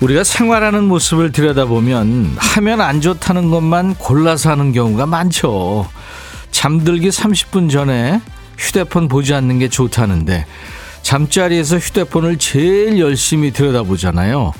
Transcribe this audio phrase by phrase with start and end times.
[0.00, 5.88] 우리가 생활하는 모습을 들여다보면 하면 안 좋다는 것만 골라서 하는 경우가 많죠.
[6.50, 8.20] 잠들기 30분 전에
[8.56, 10.46] 휴대폰 보지 않는 게 좋다는데
[11.02, 14.52] 잠자리에서 휴대폰을 제일 열심히 들여다보잖아요.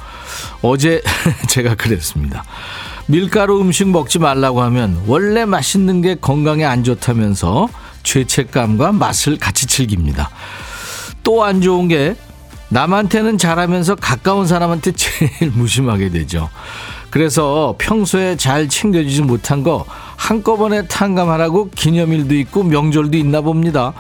[0.63, 1.03] 어제
[1.49, 2.45] 제가 그랬습니다.
[3.07, 7.69] 밀가루 음식 먹지 말라고 하면 원래 맛있는 게 건강에 안 좋다면서
[8.03, 10.31] 죄책감과 맛을 같이 즐깁니다.
[11.23, 12.15] 또 안 좋은 게
[12.71, 16.49] 남한테는 잘하면서 가까운 사람한테 제일 무심하게 되죠.
[17.11, 19.85] 그래서 평소에 잘 챙겨주지 못한 거
[20.17, 23.93] 한꺼번에 탕감하라고 기념일도 있고 명절도 있나 봅니다.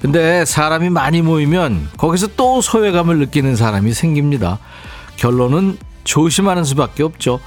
[0.00, 4.58] 근데 사람이 많이 모이면 거기서 또 소외감을 느끼는 사람이 생깁니다.
[5.16, 7.40] 결론은 조심하는 수밖에 없죠.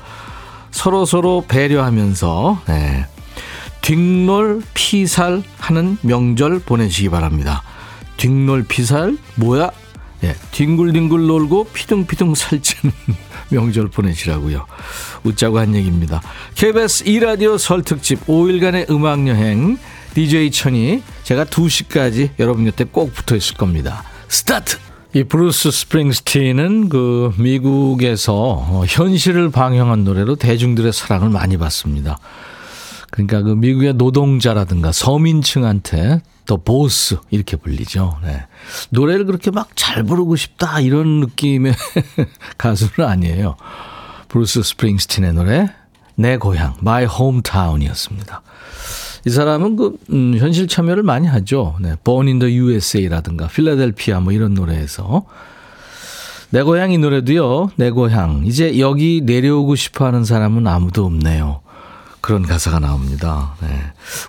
[0.69, 3.05] 서로 서로 배려하면서 네.
[3.81, 7.63] 뒷놀 피살 하는 명절 보내시기 바랍니다.
[8.17, 9.71] 뒷놀 피살 뭐야?
[10.23, 12.93] 예, 뒹굴뒹굴 놀고 피둥피둥 살찌는
[13.49, 14.65] 명절 보내시라고요.
[15.23, 16.21] 웃자고 한 얘기입니다.
[16.55, 19.77] KBS 2라디오 설 특집 5일간의 음악여행
[20.13, 24.03] DJ 천이 제가 2시까지 여러분 곁에 꼭 붙어 있을 겁니다.
[24.27, 24.77] 스타트!
[25.13, 32.17] 이 브루스 스프링스틴은 그 미국에서 어, 현실을 반영한 노래로 대중들의 사랑을 많이 받습니다.
[33.11, 38.17] 그러니까 그 미국의 노동자라든가 서민층한테 The Boss 이렇게 불리죠.
[38.23, 38.45] 네.
[38.89, 41.73] 노래를 그렇게 막 잘 부르고 싶다 이런 느낌의
[42.57, 43.55] 가수는 아니에요.
[44.29, 45.69] 브루스 스프링스틴의 노래
[46.15, 48.41] 내 고향 My Hometown이었습니다.
[49.25, 51.75] 이 사람은 그 음, 현실 참여를 많이 하죠.
[51.79, 51.95] 네.
[52.03, 55.25] Born in the USA라든가 필라델피아 뭐 이런 노래에서
[56.49, 57.71] 내 고향 이 노래도요.
[57.77, 61.60] 내 고향 이제 여기 내려오고 싶어하는 사람은 아무도 없네요.
[62.31, 63.55] 그런 가사가 나옵니다.
[63.59, 63.67] 네.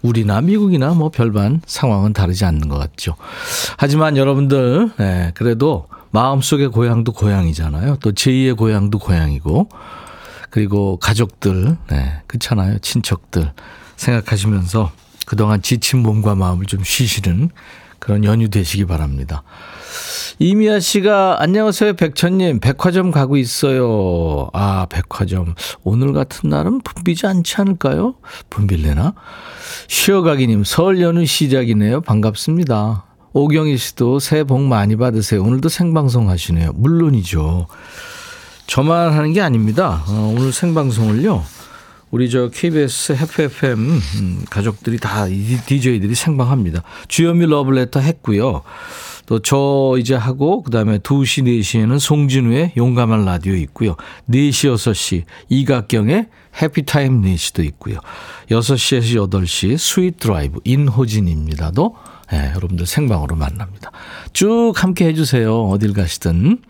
[0.02, 3.14] 우리나 미국이나 뭐 별반 상황은 다르지 않는 것 같죠.
[3.76, 7.98] 하지만 여러분들, 네, 그래도 마음속의 고향도 고향이잖아요.
[8.00, 9.68] 또 제2의 고향도 고향이고,
[10.50, 12.80] 그리고 가족들, 네, 그렇잖아요.
[12.80, 13.52] 친척들
[13.94, 14.90] 생각하시면서
[15.24, 17.50] 그동안 지친 몸과 마음을 좀 쉬시는
[18.00, 19.44] 그런 연휴 되시기 바랍니다.
[20.38, 24.48] 이미아 씨가 안녕하세요 백천님 백화점 가고 있어요.
[24.53, 25.54] 아 백화점
[25.84, 28.15] 오늘 같은 날은 붐비지 않지 않을까요?
[28.50, 29.15] 붐빌래나?
[29.88, 32.00] 쉬어가기님 설 연휴 시작이네요.
[32.00, 33.04] 반갑습니다.
[33.34, 35.43] 오경희 씨도 새해 복 많이 받으세요.
[35.43, 36.72] 오늘도 생방송 하시네요.
[36.75, 37.66] 물론이죠.
[38.66, 40.03] 저만 하는 게 아닙니다.
[40.09, 41.43] 어, 오늘 생방송을요.
[42.10, 43.78] 우리 저 KBS FFM
[44.19, 46.82] 음, 가족들이 다 DJ들이 생방합니다.
[47.09, 48.62] 주현미 러블레터 했고요.
[49.27, 53.97] 또 저 이제 하고 그다음에 2시 4시에는 송진우의 용감한 라디오 있고요.
[54.31, 56.28] 4시 6시 이각경의
[56.60, 57.99] 해피타임 4시도 있고요.
[58.50, 61.97] 6시에서 8시 스윗 드라이브 인호진입니다도
[62.31, 63.91] 네, 여러분들 생방으로 만납니다.
[64.32, 65.69] 쭉 함께 해주세요.
[65.69, 66.62] 어딜 가시든.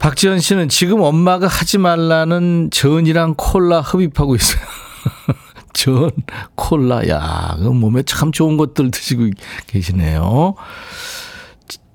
[0.00, 4.60] 박지현 씨는 지금 엄마가 하지 말라는 전이랑 콜라 흡입하고 있어요.
[5.72, 6.10] 전,
[6.54, 9.30] 콜라, 야, 그 몸에 참 좋은 것들 드시고
[9.66, 10.54] 계시네요.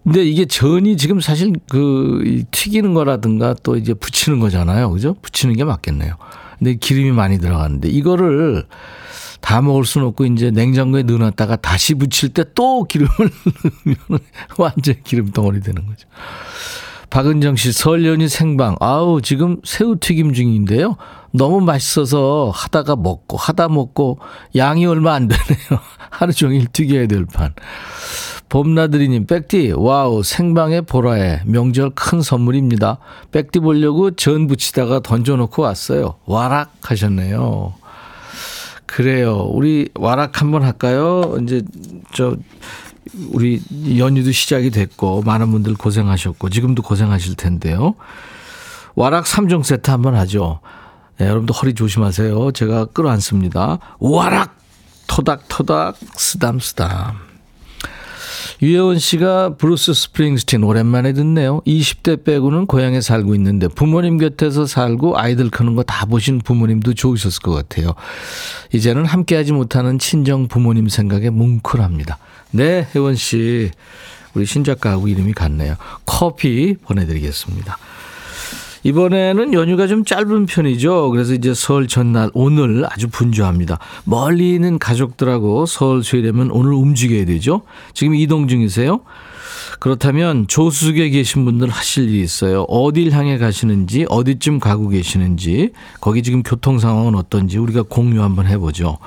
[0.03, 4.89] 근데 이게 전이 지금 사실 그 튀기는 거라든가 또 이제 붙이는 거잖아요.
[4.91, 5.15] 그죠?
[5.21, 6.15] 붙이는 게 맞겠네요.
[6.57, 8.65] 근데 기름이 많이 들어가는데 이거를
[9.41, 14.19] 다 먹을 수는 없고 이제 냉장고에 넣어놨다가 다시 붙일 때또 기름을 넣으면
[14.57, 16.07] 완전 기름 덩어리 되는 거죠.
[17.09, 18.75] 박은정 씨, 설 연휴 생방.
[18.79, 20.97] 아우, 지금 새우 튀김 중인데요.
[21.37, 24.19] 너무 맛있어서 하다가 먹고, 하다 먹고,
[24.55, 25.79] 양이 얼마 안 되네요.
[26.09, 27.53] 하루 종일 튀겨야 될 판.
[28.49, 32.97] 봄나들이님, 백디, wow, 생방에 보라에 명절 큰 선물입니다.
[33.31, 36.15] 백디 보려고 전 붙이다가 던져놓고 왔어요.
[36.25, 37.73] 와락 하셨네요.
[38.85, 39.49] 그래요.
[39.51, 41.37] 우리 와락 한번 할까요?
[41.43, 41.61] 이제,
[42.13, 42.37] 저,
[43.31, 43.61] 우리
[43.97, 47.95] 연휴도 시작이 됐고, 많은 분들 고생하셨고, 지금도 고생하실 텐데요.
[48.95, 50.61] 와락 3종 세트 한번 하죠.
[51.19, 52.51] 네, 여러분도 허리 조심하세요.
[52.51, 53.79] 제가 끌어안습니다.
[53.99, 54.55] 와락!
[55.07, 57.27] 토닥토닥, 쓰담쓰담.
[58.61, 61.61] 유혜원 씨가 브루스 스프링스틴 오랜만에 듣네요.
[61.67, 67.41] 20대 빼고는 고향에 살고 있는데 부모님 곁에서 살고 아이들 크는 거 다 보신 부모님도 좋으셨을
[67.41, 67.93] 것 같아요.
[68.73, 72.17] 이제는 함께하지 못하는 친정 부모님 생각에 뭉클합니다.
[72.51, 73.71] 네, 혜원 씨.
[74.33, 75.75] 우리 신작가하고 이름이 같네요.
[76.05, 77.77] 커피 보내드리겠습니다.
[78.87, 81.09] 이번에는 연휴가 좀 짧은 편이죠.
[81.09, 83.79] 그래서 이제 설 전날 오늘 아주 분주합니다.
[84.05, 87.63] 멀리 있는 가족들하고 설 쉬려면 오늘 움직여야 되죠.
[87.93, 89.01] 지금 이동 중이세요?
[89.79, 92.61] 그렇다면 조수석에 계신 분들 하실 일이 있어요.
[92.63, 98.99] 어딜 향해 가시는지, 어디쯤 가고 계시는지, 거기 지금 교통 상황은 어떤지 우리가 공유 한번 해보죠.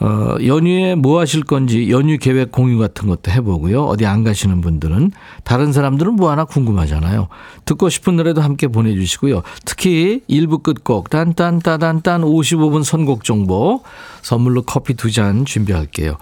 [0.00, 3.84] 어, 연휴에 뭐 하실 건지 연휴 계획 공유 같은 것도 해보고요.
[3.84, 5.12] 어디 안 가시는 분들은
[5.44, 7.28] 다른 사람들은 뭐 하나 궁금하잖아요.
[7.64, 9.42] 듣고 싶은 노래도 함께 보내주시고요.
[9.64, 13.82] 특히 1부 끝곡 딴딴따단딴 55분 선곡 정보
[14.22, 16.16] 선물로 커피 두 잔 준비할게요.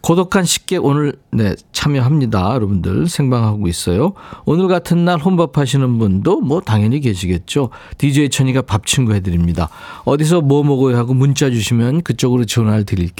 [0.00, 2.54] 고독한 식객 오늘 네 참여합니다.
[2.54, 4.14] 여러분들 생방하고 있어요.
[4.46, 7.68] 오늘 같은 날 혼밥 하시는 분도 뭐 당연히 계시겠죠.
[7.98, 9.68] DJ 천이가 밥 친구 해드립니다.
[10.04, 13.17] 어디서 뭐 먹어야 하고 문자 주시면 그쪽으로 전화를 드릴게요.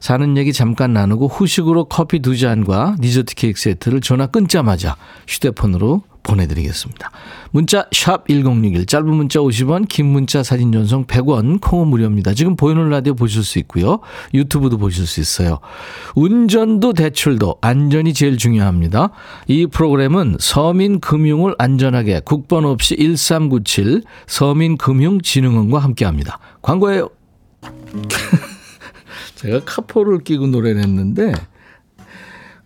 [0.00, 4.96] 사는 얘기 잠깐 나누고 후식으로 커피 두 잔과 디저트 케이크 세트를 전화 끊자마자
[5.26, 7.10] 휴대폰으로 보내드리겠습니다.
[7.50, 12.34] 문자 1061, 짧은 문자 50원, 긴 문자 사진 전송 100원, 콩은 무료입니다.
[12.34, 14.00] 지금 보이는 라디오 보실 수 있고요.
[14.34, 15.58] 유튜브도 보실 수 있어요.
[16.14, 19.10] 운전도 대출도 안전이 제일 중요합니다.
[19.46, 26.38] 이 프로그램은 서민금융을 안전하게 국번 없이 1397 서민금융진흥원과 함께합니다.
[26.60, 27.08] 광고예요.
[29.38, 31.32] 제가 카포를 끼고 노래를 했는데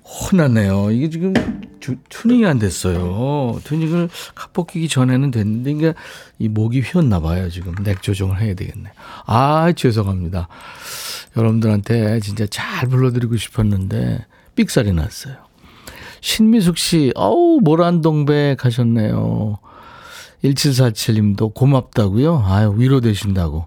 [0.03, 0.91] 혼났네요.
[0.91, 1.35] 이게 지금
[1.81, 3.61] 주, 튜닝이 안 됐어요.
[3.65, 5.95] 튜닝을 카포 끼기 전에는 됐는데 이게
[6.39, 7.51] 이 목이 휘었나 봐요.
[7.51, 8.91] 지금 넥 조정을 해야 되겠네.
[9.27, 10.49] 아 죄송합니다.
[11.37, 14.25] 여러분들한테 진짜 잘 불러드리고 싶었는데
[14.55, 15.37] 삑살이 났어요.
[16.23, 19.59] 신미숙 씨, 어우 모란동백 가셨네요.
[20.43, 22.45] 1747님도 고맙다고요.
[22.47, 23.67] 아유 위로되신다고.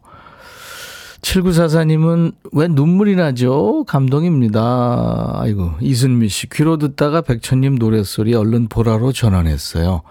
[1.26, 3.84] 7944님은 왜 눈물이 나죠?
[3.86, 5.32] 감동입니다.
[5.34, 6.48] 아이고, 이순미 씨.
[6.50, 10.04] 귀로 듣다가 백천님 노랫소리 얼른 보라로 전환했어요.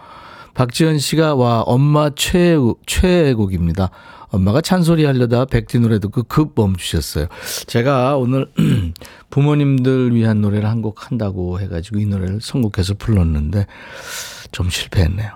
[0.55, 3.91] 박지현 씨가 와, 엄마 최애곡, 최애곡입니다.
[4.31, 7.27] 엄마가 찬소리 하려다 백디 노래 듣고 급 멈추셨어요.
[7.69, 8.51] 제가 오늘
[9.31, 13.67] 부모님들 위한 노래를 한 곡 한다고 해가지고 이 노래를 선곡해서 불렀는데
[14.51, 15.31] 좀 실패했네요.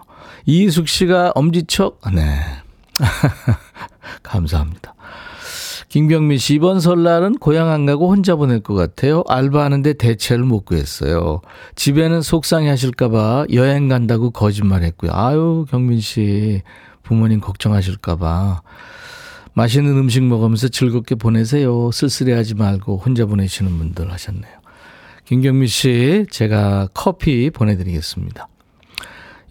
[0.47, 2.01] 이숙 씨가 엄지척?
[2.13, 2.41] 네.
[4.25, 4.95] 감사합니다.
[5.89, 9.25] 김경민 씨, 이번 설날은 고향 안 가고 혼자 보낼 것 같아요.
[9.27, 11.41] 알바하는데 대체를 못 구했어요.
[11.77, 15.13] 집에는 속상해 하실까봐 여행 간다고 거짓말 했고요.
[15.15, 16.61] 아유, 경민 씨,
[17.03, 18.61] 부모님 걱정하실까봐.
[19.55, 21.91] 맛있는 음식 먹으면서 즐겁게 보내세요.
[21.91, 24.53] 쓸쓸해 하지 말고 혼자 보내시는 분들 하셨네요.
[25.25, 28.47] 김경민 씨, 제가 커피 보내드리겠습니다.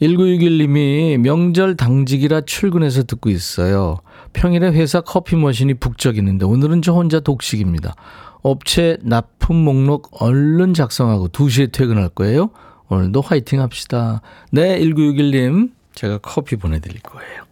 [0.02, 3.98] 1961님이 명절 당직이라 출근해서 듣고 있어요.
[4.38, 7.96] 평일에 회사 커피 머신이 북적이는데 오늘은 저 혼자 독식입니다.
[8.44, 12.52] 업체 납품 목록 얼른 작성하고 2시에 퇴근할 거예요.
[12.88, 14.22] 오늘도 화이팅 합시다.
[14.52, 15.72] 네, 1961님.
[15.96, 17.44] 제가 커피 보내드릴 거예요.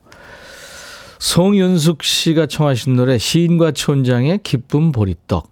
[1.17, 5.49] 송윤숙 씨가 청하신 노래 시인과 촌장의 기쁨 보리떡.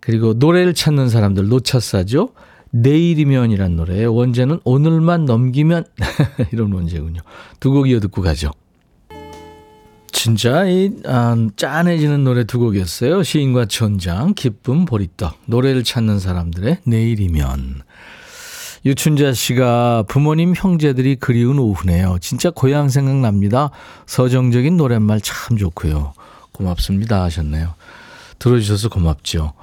[0.00, 2.30] 그리고 노래를 찾는 사람들 놓쳤사죠.
[2.70, 4.14] 내일이면이란 노래예요.
[4.14, 5.84] 원제는 오늘만 넘기면
[6.52, 7.20] 이런 원제군요.
[7.60, 8.50] 두 곡 이어 듣고 가죠.
[10.22, 13.24] 진짜 이 아, 짠해지는 노래 두 곡이었어요.
[13.24, 15.36] 시인과 천장, 기쁨, 보리떡.
[15.46, 17.82] 노래를 찾는 사람들의 내일이면.
[18.84, 22.18] 유춘자 씨가 부모님 형제들이 그리운 오후네요.
[22.20, 23.70] 진짜 고향 생각납니다.
[24.06, 26.12] 서정적인 노랫말 참 좋고요.
[26.52, 27.74] 고맙습니다 하셨네요.
[28.38, 29.54] 들어주셔서 고맙죠.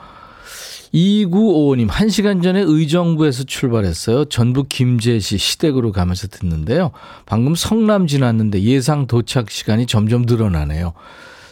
[0.93, 4.25] 2955님, 1시간 전에 의정부에서 출발했어요.
[4.25, 6.91] 전북 김제시 시댁으로 가면서 듣는데요.
[7.25, 10.93] 방금 성남 지났는데 예상 도착 시간이 점점 늘어나네요.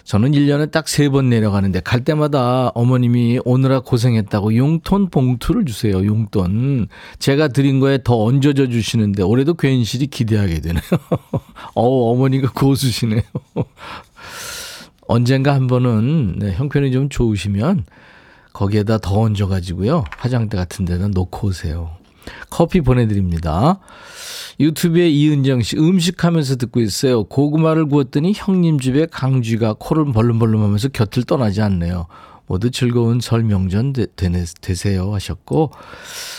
[0.08, 5.98] 저는 1년에 딱세번 내려가는데 갈 때마다 어머님이 오느라 고생했다고 용돈 봉투를 주세요.
[5.98, 6.88] 용돈.
[7.20, 10.82] 제가 드린 거에 더 얹어져 주시는데 올해도 괜시리 기대하게 되네요.
[11.76, 13.22] 어 어머니가 고수시네요.
[15.10, 17.84] 언젠가 한 번은 네, 형편이 좀 좋으시면
[18.58, 20.06] 거기에다 더 얹어가지고요.
[20.18, 21.92] 화장대 같은 데는 놓고 오세요.
[22.50, 23.80] 커피 보내드립니다.
[24.60, 27.26] 유튜브에 이은정 씨 음식 하면서 듣고 있어요.
[27.26, 32.08] 고구마를 구웠더니 형님 집에 강쥐가 코를 벌름벌름 하면서 곁을 떠나지 않네요.
[32.48, 34.08] 모두 즐거운 설 명전 되,
[34.62, 35.70] 되세요 하셨고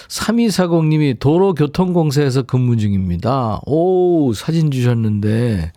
[0.09, 3.61] 3240님이 도로교통공사에서 근무 중입니다.
[3.65, 5.71] 오 사진 주셨는데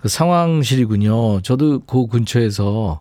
[0.00, 1.40] 그 상황실이군요.
[1.40, 3.00] 저도 그 근처에서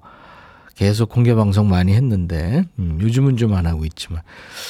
[0.82, 4.24] 계속 공개 방송 많이 했는데 음, 요즘은 좀 안 하고 있지만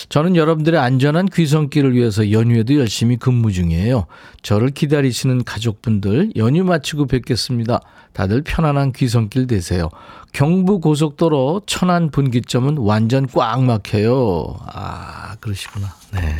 [0.09, 4.07] 저는 여러분들의 안전한 귀성길을 위해서 연휴에도 열심히 근무 중이에요.
[4.41, 7.79] 저를 기다리시는 가족분들 연휴 마치고 뵙겠습니다.
[8.11, 9.89] 다들 편안한 귀성길 되세요.
[10.33, 14.57] 경부 고속도로 천안 분기점은 완전 꽉 막혀요.
[14.65, 15.95] 아 그러시구나.
[16.11, 16.35] 네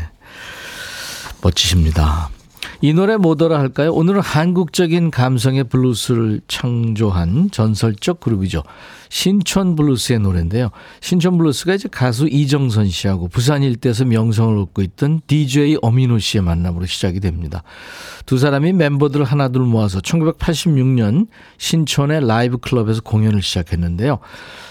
[1.42, 2.30] 멋지십니다.
[2.82, 3.94] 이 노래 뭐더라 할까요?
[3.94, 8.64] 오늘은 한국적인 감성의 블루스를 창조한 전설적 그룹이죠.
[9.12, 10.70] 신촌 블루스의 노래인데요.
[11.02, 16.86] 신촌 블루스가 이제 가수 이정선 씨하고 부산 일대에서 명성을 얻고 있던 DJ 엄인호 씨의 만남으로
[16.86, 17.62] 시작이 됩니다.
[18.26, 21.28] 두 사람이 멤버들을 하나둘 모아서 1986년
[21.58, 24.20] 신촌의 라이브 클럽에서 공연을 시작했는데요.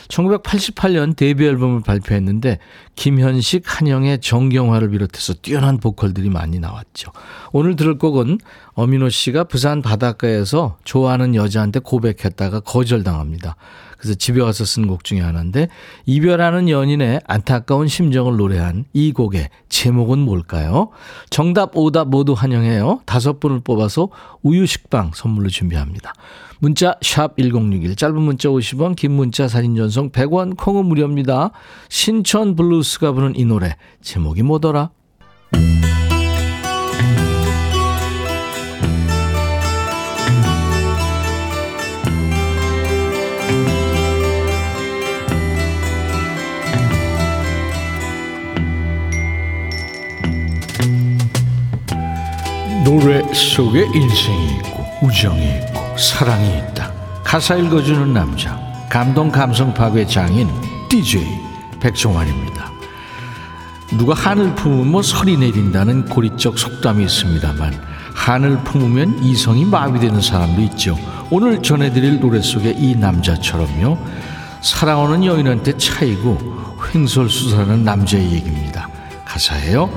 [0.09, 2.61] 1988년 데뷔 앨범을 발표했는데
[2.97, 7.13] 김현식, 한영애 정경화를 비롯해서 뛰어난 보컬들이 많이 나왔죠.
[7.53, 8.39] 오늘 들을 곡은
[8.73, 13.57] 엄인호 씨가 부산 바닷가에서 좋아하는 여자한테 고백했다가 거절당합니다.
[14.01, 15.69] 그래서 집에 와서 쓴 곡 중에 하나인데
[16.07, 20.89] 이별하는 연인의 안타까운 심정을 노래한 이 곡의 제목은 뭘까요?
[21.29, 23.03] 정답, 오답 모두 환영해요.
[23.05, 24.09] 다섯 분을 뽑아서
[24.43, 26.15] 우유 식빵 선물로 준비합니다.
[26.61, 31.51] 문자 1061, 짧은 문자 50원, 긴 문자 사진 전송 100원, 콩은 무료입니다.
[31.89, 34.91] 신촌 블루스가 부른 이 노래 제목이 뭐더라?
[52.91, 56.91] 노래 속에 인생이 있고 우정이 있고 사랑이 있다.
[57.23, 58.59] 가사 읽어주는 남자
[58.91, 60.49] 감동 감성 파괴 장인
[60.89, 61.25] DJ
[61.79, 62.69] 백종환입니다.
[63.97, 67.81] 누가 하늘 품으면 뭐 설이 내린다는 고리적 속담이 있습니다만
[68.13, 70.99] 하늘 품으면 이성이 마비되는 사람도 있죠.
[71.31, 73.99] 오늘 전해드릴 노래 속에 이 남자처럼요.
[74.63, 78.89] 사랑하는 여인한테 차이고 횡설수설하는 남자의 얘기입니다.
[79.25, 79.89] 가사예요.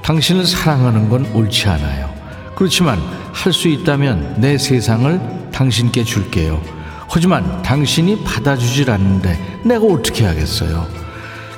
[0.00, 2.21] 당신을 사랑하는 건 옳지 않아요.
[2.54, 2.98] 그렇지만
[3.32, 6.62] 할 수 있다면 내 세상을 당신께 줄게요.
[7.08, 10.86] 하지만 당신이 받아주질 않는데 내가 어떻게 하겠어요?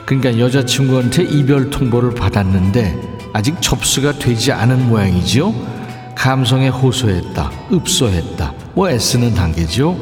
[0.05, 5.55] 그러니까 여자친구한테 이별 통보를 받았는데 아직 접수가 되지 않은 모양이지요?
[6.17, 9.97] 감성에 호소했다, 읍소했다, 뭐 애쓰는 단계지요?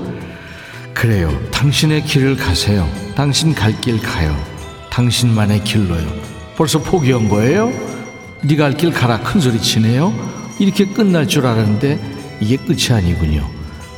[0.95, 1.31] 그래요.
[1.51, 2.87] 당신의 길을 가세요.
[3.15, 4.37] 당신 갈 길 가요.
[4.91, 6.07] 당신만의 길로요.
[6.57, 7.73] 벌써 포기한 거예요?
[8.43, 10.13] 네가 갈길 가라 큰 소리 치네요.
[10.63, 11.99] 이렇게 끝날 줄 알았는데
[12.41, 13.45] 이게 끝이 아니군요.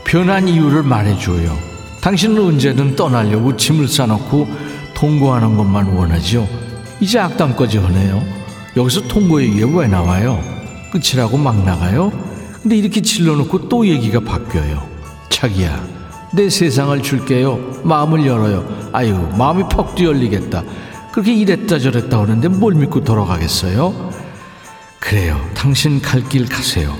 [0.02, 1.54] 변한 이유를 말해줘요.
[2.00, 4.48] 당신은 언제든 떠나려고 짐을 싸놓고
[4.94, 6.48] 통고하는 것만 원하죠.
[7.00, 8.22] 이제 악담까지 하네요.
[8.78, 10.42] 여기서 통고 얘기가 왜 나와요?
[10.90, 12.10] 끝이라고 막 나가요?
[12.62, 14.88] 근데 이렇게 질러놓고 또 얘기가 바뀌어요.
[15.28, 15.86] 자기야,
[16.32, 17.82] 내 세상을 줄게요.
[17.82, 18.88] 마음을 열어요.
[18.92, 20.62] 아유, 마음이 퍽 뛰어리겠다.
[21.12, 24.13] 그렇게 이랬다 저랬다 하는데 뭘 믿고 돌아가겠어요?
[25.04, 25.38] 그래요.
[25.54, 26.96] 당신 갈 길 가세요.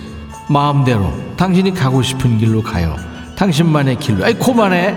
[0.49, 2.95] 마음대로 당신이 가고 싶은 길로 가요.
[3.37, 4.25] 당신만의 길로.
[4.25, 4.95] 아이 그만해.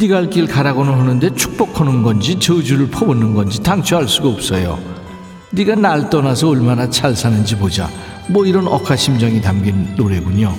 [0.00, 4.78] 네가 갈길 가라고는 하는데 축복하는 건지 저주를 퍼붓는 건지 당초 알 수가 없어요.
[5.50, 7.88] 네가 날 떠나서 얼마나 잘 사는지 보자.
[8.28, 10.56] 뭐 이런 억하심정이 담긴 노래군요.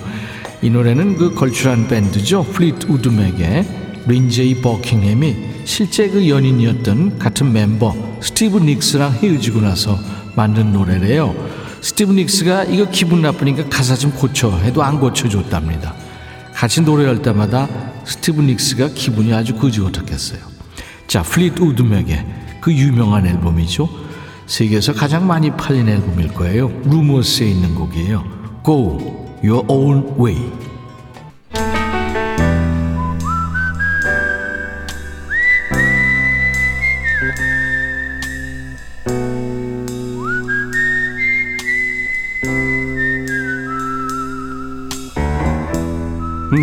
[0.61, 2.43] 이 노래는 그 걸출한 밴드죠.
[2.43, 3.65] Fleetwood Mac의
[4.07, 9.97] 린제이 버킹햄이 실제 그 연인이었던 같은 멤버 스티브 닉스랑 헤어지고 나서
[10.35, 11.33] 만든 노래래요.
[11.85, 15.93] 스티브 닉스가 이거 기분 나쁘니까 가사 좀 고쳐줘 해도 안 고쳐줬답니다.
[16.51, 17.69] 같이 노래할 때마다
[18.05, 20.39] 스티브 닉스가 기분이 아주 거지 같았겠어요.
[21.05, 22.25] 자, Fleetwood Mac의
[22.59, 23.87] 그 유명한 앨범이죠.
[24.47, 26.69] 세계에서 가장 많이 팔린 앨범일 거예요.
[26.85, 28.23] 루머스에 있는 곡이에요.
[28.65, 30.51] Go Your Own Way.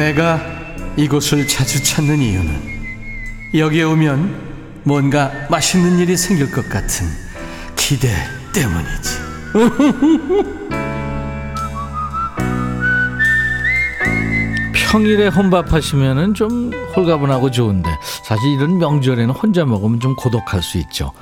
[0.03, 0.41] 내가
[0.97, 2.61] 이곳을 자주 찾는 이유는
[3.55, 7.07] 여기에 오면 뭔가 맛있는 일이 생길 것 같은
[7.77, 8.09] 기대
[8.53, 9.19] 때문이지.
[14.91, 17.89] 평일에 혼밥 하시면은 좀 홀가분하고 좋은데
[18.25, 21.13] 사실 이런 명절에는 혼자 먹으면 좀 고독할 수 있죠.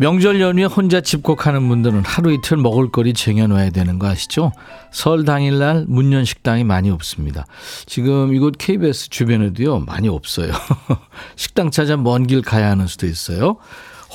[0.00, 4.50] 명절 연휴에 혼자 집콕하는 분들은 하루 이틀 먹을거리 쟁여놔야 되는 거 아시죠?
[4.90, 7.44] 설 당일날 문연 식당이 많이 없습니다.
[7.84, 10.52] 지금 이곳 KBS 주변에도요 많이 없어요.
[11.36, 13.58] 식당 찾아 먼 길 가야 하는 수도 있어요.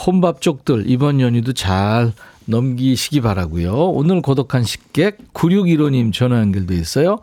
[0.08, 2.14] 혼밥 쪽들 이번 연휴도 잘
[2.46, 3.76] 넘기시기 바라고요.
[3.92, 7.20] 오늘 고독한 식객 9615님 전화 연결돼 있어요.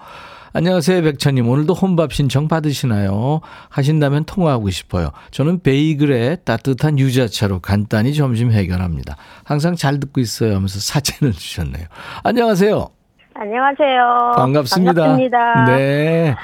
[0.55, 1.49] 안녕하세요, 백천님.
[1.49, 3.41] 오늘도 혼밥 신청 받으시나요?
[3.71, 5.11] 하신다면 통화하고 싶어요.
[5.31, 9.17] 저는 베이글에 따뜻한 유자차로 간단히 점심 해결합니다.
[9.45, 11.87] 항상 잘 듣고 있어요 하면서 사진을 주셨네요.
[12.23, 12.87] 안녕하세요.
[13.35, 14.33] 안녕하세요.
[14.37, 14.93] 반갑습니다.
[14.93, 15.65] 반갑습니다.
[15.65, 16.35] 네.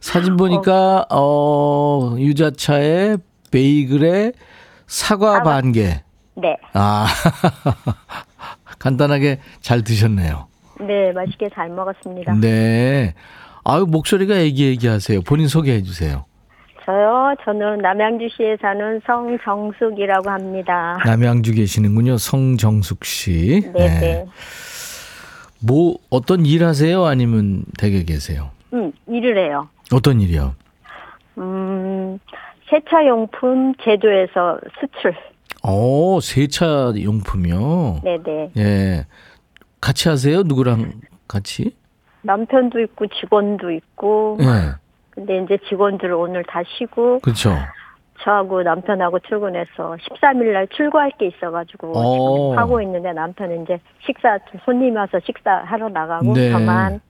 [0.00, 3.16] 사진 보니까, 어, 유자차에
[3.50, 4.32] 베이글에
[4.86, 5.42] 사과 사과.
[5.42, 6.00] 반 개.
[6.36, 6.56] 네.
[6.74, 7.06] 아,
[8.78, 10.46] 간단하게 잘 드셨네요.
[10.80, 12.34] 네, 맛있게 잘 먹었습니다.
[12.34, 13.14] 네.
[13.70, 15.20] 아유, 목소리가 애기애기하세요.
[15.22, 16.24] 본인 소개해 주세요.
[16.86, 20.96] 저요, 저는 남양주시에 사는 성정숙이라고 합니다.
[21.04, 22.16] 남양주 계시는군요.
[22.16, 23.70] 성정숙 씨.
[23.74, 24.26] 네, 네.
[25.60, 27.04] 뭐 어떤 일 하세요?
[27.04, 28.52] 아니면 댁에 계세요?
[28.72, 29.68] 음, 일을 해요.
[29.92, 30.54] 어떤 일이요?
[31.36, 32.18] 음,
[32.70, 35.14] 세차용품 제조에서 수출.
[35.62, 38.00] 어, 세차 용품이요.
[38.02, 38.50] 네, 네.
[38.56, 39.06] 예.
[39.82, 40.42] 같이 하세요?
[40.42, 40.92] 누구랑
[41.26, 41.76] 같이?
[42.22, 44.38] 남편도 있고 직원도 있고.
[44.40, 44.74] 예.
[45.10, 47.50] 근데 이제 직원들 오늘 다 쉬고 그렇죠.
[48.20, 52.50] 저하고 남편하고 출근해서 13일 날 출고할 게 있어가지고 어.
[52.52, 56.50] 지금 하고 있는데 남편은 이제 식사 손님 와서 식사하러 나가고 네.
[56.50, 57.00] 저만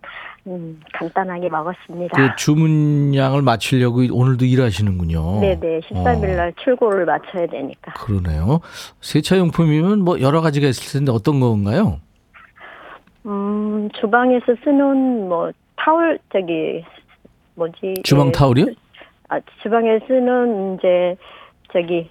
[0.47, 2.17] 음, 간단하게 먹었습니다.
[2.17, 5.41] 그 주문량을 맞추려고 오늘도 일하시는군요.
[5.41, 7.93] 네네 13일 어, 날 출고를 마쳐야 되니까.
[7.93, 8.61] 그러네요.
[9.01, 12.01] 세차 용품이면 뭐 여러 가지가 있을 텐데 어떤 건가요?
[13.27, 16.85] 음 주방에서 쓰는 뭐 타올 저기
[17.55, 17.95] 뭐지?
[18.05, 18.67] 주방 예, 타올이요?
[19.29, 21.17] 아 주방에 쓰는 이제
[21.73, 22.09] 저기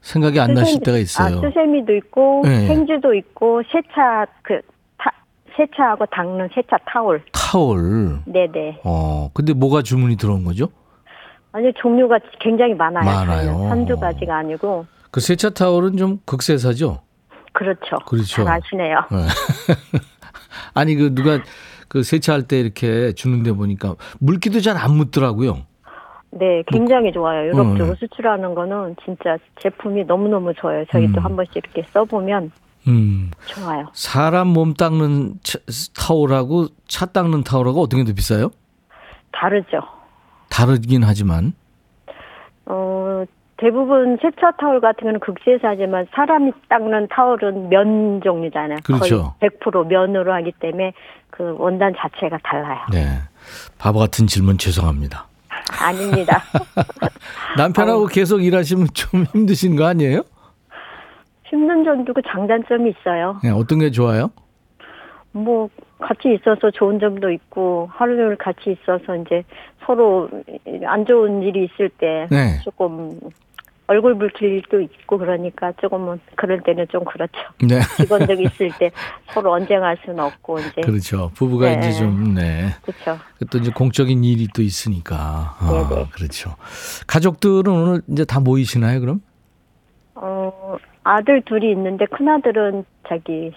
[0.00, 1.38] 생각이 안 나실 수세미- 때가 있어요.
[1.38, 2.68] 아, 수세미도 있고 네.
[2.68, 4.60] 행주도 있고 세차 그
[4.98, 5.10] 타,
[5.56, 7.22] 세차하고 닦는 세차 타올.
[7.32, 8.20] 타올.
[8.26, 8.80] 네네.
[8.84, 10.68] 어, 근데 뭐가 주문이 들어온 거죠?
[11.52, 13.04] 아니 종류가 굉장히 많아요.
[13.04, 13.66] 많아요.
[13.68, 17.00] 한두 가지가 아니고 그 세차 타올은 좀 극세사죠?
[17.56, 17.96] 그렇죠.
[18.06, 18.44] 그렇죠.
[18.44, 18.98] 잘 아시네요.
[19.10, 19.26] 네.
[20.74, 21.38] 아니 그 누가
[21.88, 25.62] 그 세차할 때 이렇게 주는데 보니까 물기도 잘 안 묻더라고요.
[26.32, 27.46] 네, 굉장히 좋아요.
[27.46, 27.94] 유럽 어, 쪽으로 네.
[27.98, 30.84] 수출하는 거는 진짜 제품이 너무너무 좋아요.
[30.92, 31.24] 저희도 음.
[31.24, 32.50] 한 번씩 이렇게 써보면
[32.88, 33.30] 음.
[33.46, 33.86] 좋아요.
[33.94, 35.58] 사람 몸 닦는 차-
[35.96, 38.50] 타올하고 차 닦는 타올하고 어떤 게 더 비싸요?
[39.32, 39.80] 다르죠.
[40.50, 41.54] 다르긴 하지만
[42.66, 42.95] 어,
[43.58, 48.78] 대부분 세차 타올 같은 거는 극세사지만 사람이 닦는 타올은 면 종류잖아요.
[48.84, 49.34] 그렇죠.
[49.40, 50.92] 거의 100% 면으로 하기 때문에
[51.30, 52.80] 그 원단 자체가 달라요.
[52.92, 53.06] 네.
[53.78, 55.26] 바보 같은 질문 죄송합니다.
[55.80, 56.42] 아닙니다.
[57.56, 60.22] 남편하고 계속 일하시면 좀 힘드신 거 아니에요?
[61.44, 63.40] 힘든 점도 그 장단점이 있어요.
[63.42, 64.30] 네, 어떤 게 좋아요?
[65.32, 69.44] 뭐 같이 있어서 좋은 점도 있고 하루 종일 같이 있어서 이제
[69.84, 70.28] 서로
[70.86, 72.58] 안 좋은 일이 있을 때 네.
[72.64, 73.18] 조금
[73.88, 77.32] 얼굴 붉힐 일도 있고 그러니까 조금은 그럴 때는 좀 그렇죠.
[77.62, 77.80] 네.
[77.96, 78.90] 직원들 있을 때
[79.32, 81.30] 서로 언쟁할 수는 없고 이제 그렇죠.
[81.34, 81.78] 부부가 네.
[81.78, 82.70] 이제 좀 네.
[82.82, 83.18] 그렇죠.
[83.50, 85.16] 또 이제 공적인 일이 또 있으니까.
[85.16, 86.08] 아, 네네.
[86.12, 86.56] 그렇죠.
[87.06, 89.20] 가족들은 오늘 이제 다 모이시나요, 그럼?
[90.16, 93.52] 어 아들 둘이 있는데 큰 아들은 자기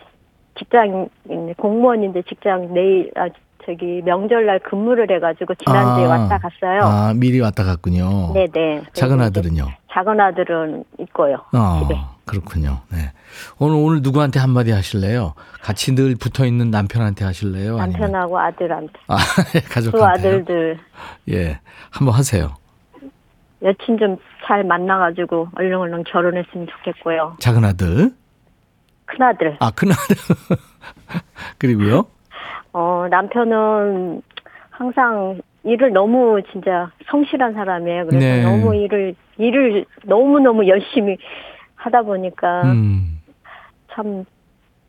[0.60, 1.10] 직장
[1.58, 3.30] 공무원인데 직장 내일 아
[3.66, 6.10] 저기 명절날 근무를 해가지고 지난주에 아.
[6.10, 6.82] 왔다 갔어요.
[6.84, 8.34] 아, 미리 왔다 갔군요.
[8.34, 8.84] 네네.
[8.94, 9.79] 작은 그리고 이제 아들은요?
[9.92, 11.36] 작은 아들은 있고요.
[11.54, 12.00] 어, 집에.
[12.26, 12.80] 그렇군요.
[12.92, 13.12] 네.
[13.58, 15.34] 오늘 오늘 누구한테 한마디 하실래요?
[15.62, 17.80] 같이 늘 붙어 있는 남편한테 하실래요?
[17.80, 19.18] 아니면 남편하고 아들한테 아,
[19.72, 19.92] 가족한테.
[19.92, 20.80] 두 아들들
[21.30, 21.60] 예.
[21.92, 22.56] 한번 하세요.
[23.64, 24.18] 여친 좀
[24.50, 27.36] 잘 만나가지고 얼른 얼른 결혼했으면 좋겠고요.
[27.40, 28.12] 작은 아들.
[29.06, 30.16] 큰 아들 아, 큰 아들.
[31.60, 32.08] 그리고요.
[32.74, 34.24] 어 남편은
[34.72, 38.06] 항상 일을 너무 진짜 성실한 사람이에요.
[38.06, 38.44] 그래서 네.
[38.44, 41.18] 너무 일을 일을 너무 너무 열심히
[41.76, 43.20] 하다 보니까 음.
[43.92, 44.26] 참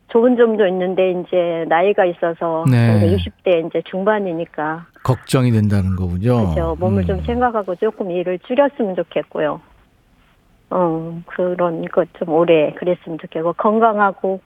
[0.09, 3.17] 좋은 점도 있는데 이제 나이가 있어서 네.
[3.17, 6.49] 60대 이제 중반이니까 걱정이 된다는 거군요.
[6.49, 6.77] 그죠.
[6.79, 7.07] 몸을 음.
[7.07, 9.61] 좀 생각하고 조금 일을 줄였으면 좋겠고요.
[10.71, 14.41] 어, 그런 것 좀 오래 그랬으면 좋겠고, 건강하고,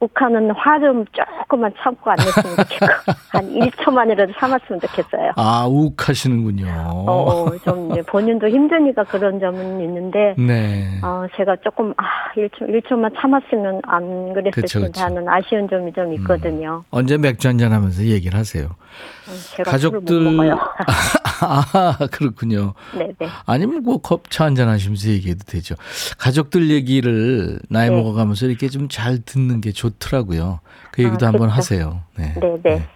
[0.00, 2.86] 욱하는 화좀 조금만 참고 안 냈으면 좋겠고,
[3.28, 5.32] 한 1초만이라도 참았으면 좋겠어요.
[5.36, 6.66] 아, 욱하시는군요.
[7.06, 10.86] 어, 좀 이제 본인도 힘드니까 그런 점은 있는데, 네.
[11.02, 15.00] 어, 제가 조금, 아, 1초, 1초만 참았으면 안 그랬을 그쵸, 텐데.
[15.00, 16.82] 하는 아쉬운 점이 좀 있거든요.
[16.90, 18.64] 언제 맥주 한잔 하면서 얘기를 하세요.
[18.64, 20.20] 어, 제가 가족들.
[21.72, 22.74] 아, 그렇군요.
[22.96, 23.14] 네네.
[23.46, 25.74] 아니면 뭐 컵차 한잔 하시면서 얘기해도 되죠.
[26.18, 27.96] 가족들 얘기를 나이 네.
[27.96, 30.60] 먹어가면서 이렇게 좀 잘 듣는 게 좋더라고요.
[30.92, 31.48] 그 얘기도 아, 한번.
[31.48, 32.00] 하세요.
[32.16, 32.34] 네.
[32.40, 32.86] 네네.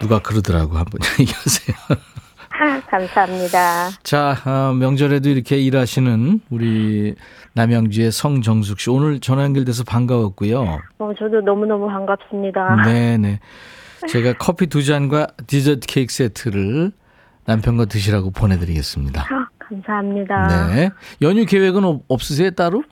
[0.00, 1.76] 누가 그러더라고 한번 얘기하세요.
[2.62, 3.90] 아, 감사합니다.
[4.02, 7.14] 자, 어, 명절에도 이렇게 일하시는 우리
[7.54, 10.80] 남양주의 성정숙 씨 오늘 전화 연결돼서 반가웠고요.
[10.98, 12.82] 어, 저도 너무너무 반갑습니다.
[12.84, 13.40] 네, 네.
[14.08, 16.92] 제가 커피 두 잔과 디저트 케이크 세트를
[17.46, 19.22] 남편과 드시라고 보내드리겠습니다.
[19.22, 20.68] 아, 감사합니다.
[20.74, 20.90] 네.
[21.22, 22.82] 연휴 계획은 없- 없으세요 따로?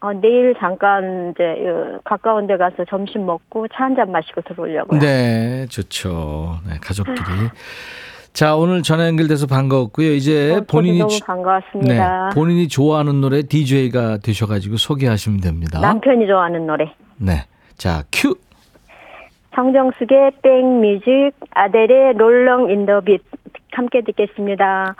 [0.00, 5.00] 어, 내일 잠깐 이제 어, 가까운 데 가서 점심 먹고 차 한 잔 마시고 들어오려고요.
[5.00, 6.58] 네, 좋죠.
[6.68, 7.16] 네, 가족끼리.
[8.32, 10.12] 자, 오늘 전화 연결돼서 반가웠고요.
[10.12, 12.30] 이제 어, 본인이 너무 주- 네, 반가웠습니다.
[12.34, 15.80] 본인이 좋아하는 노래 DJ가 되셔 가지고 소개하시면 됩니다.
[15.80, 16.92] 남편이 좋아하는 노래.
[17.16, 18.36] 네, 자 큐.
[19.56, 23.20] 정정숙의 백뮤직, 아델의 Rolling in the Deep
[23.72, 24.94] 함께 듣겠습니다.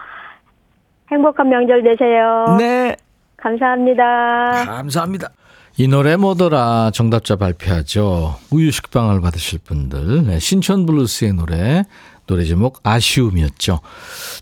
[1.11, 2.57] 행복한 명절 되세요.
[2.59, 2.96] 네.
[3.37, 4.64] 감사합니다.
[4.66, 5.31] 감사합니다.
[5.76, 8.35] 이 노래 뭐더라 정답자 발표하죠.
[8.50, 10.26] 우유 식빵을 받으실 분들.
[10.26, 11.85] 네, 신촌 블루스의 노래.
[12.29, 13.81] 노래 제목 아쉬움이었죠.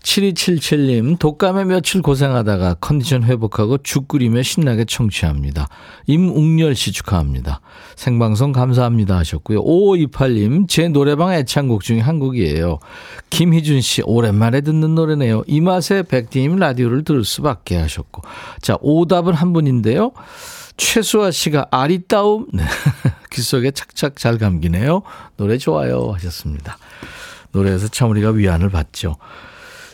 [0.03, 5.69] 7277님 독감에 며칠 고생하다가 컨디션 회복하고 죽 끓이며 신나게 청취합니다.
[6.05, 7.61] 임웅열 씨 축하합니다.
[7.95, 9.63] 생방송 감사합니다 하셨고요.
[9.63, 12.79] 5528님 제 노래방 애창곡 중에 한 곡이에요.
[13.29, 15.43] 김희준 씨 오랜만에 듣는 노래네요.
[15.47, 18.21] 이 맛에 백디님 라디오를 들을 수밖에 하셨고
[18.61, 20.11] 자 오답은 한 분인데요.
[20.75, 22.63] 최수아 씨가 아리따움 네.
[23.31, 25.03] 귀 속에 착착 잘 감기네요.
[25.37, 26.77] 노래 좋아요 하셨습니다.
[27.51, 29.17] 노래에서 참 우리가 위안을 받죠.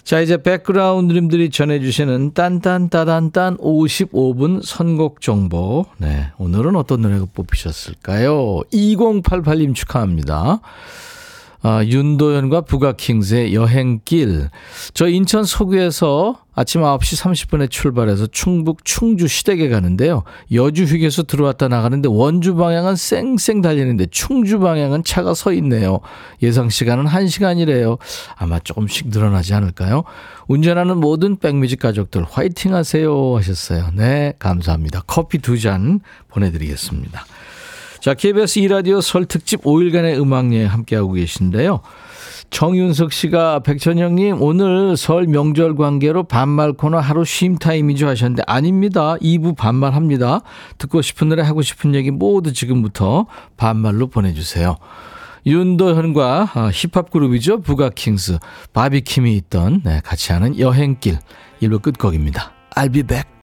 [0.03, 5.85] 자, 이제 백그라운드님들이 전해주시는 딴딴따단딴 55분 선곡 정보.
[5.97, 6.31] 네.
[6.37, 8.61] 오늘은 어떤 노래가 뽑히셨을까요?
[8.73, 10.59] 2088님 축하합니다.
[11.65, 14.49] 아, 윤도현과 부가킹스의 여행길.
[14.93, 20.23] 저 인천 소구에서 아침 9시 30분에 출발해서 충북 충주 시댁에 가는데요.
[20.53, 26.01] 여주 휴게소 들어왔다 나가는데 원주 방향은 쌩쌩 달리는데 충주 방향은 차가 서 있네요.
[26.41, 27.97] 예상 시간은 1시간이래요.
[28.35, 30.03] 아마 조금씩 늘어나지 않을까요?
[30.47, 33.89] 운전하는 모든 백뮤직 가족들 화이팅 하세요 하셨어요.
[33.95, 35.03] 네, 감사합니다.
[35.07, 37.25] 커피 두 잔 보내드리겠습니다.
[38.03, 41.79] 자, KBS 2라디오 설 특집 5일간의 음악여행 함께하고 계신데요.
[42.49, 49.15] 정윤석 씨가 백천영님 오늘 설 명절 관계로 반말 코너 하루 쉼 타임이죠 하셨는데 아닙니다.
[49.21, 50.41] 2부 반말합니다.
[50.79, 54.75] 듣고 싶은 노래 하고 싶은 얘기 모두 지금부터 반말로 보내주세요.
[55.45, 57.61] 윤도현과 아, 힙합 그룹이죠.
[57.61, 58.39] 부가킹스
[58.73, 61.19] 바비킴이 있던 네, 같이 하는 여행길
[61.61, 62.51] 1부 끝곡입니다.
[62.75, 63.42] I'll be back.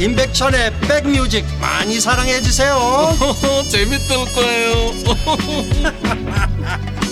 [0.00, 2.78] 임백천의 백뮤직 많이 사랑해 주세요
[3.68, 4.92] 재밌을 거예요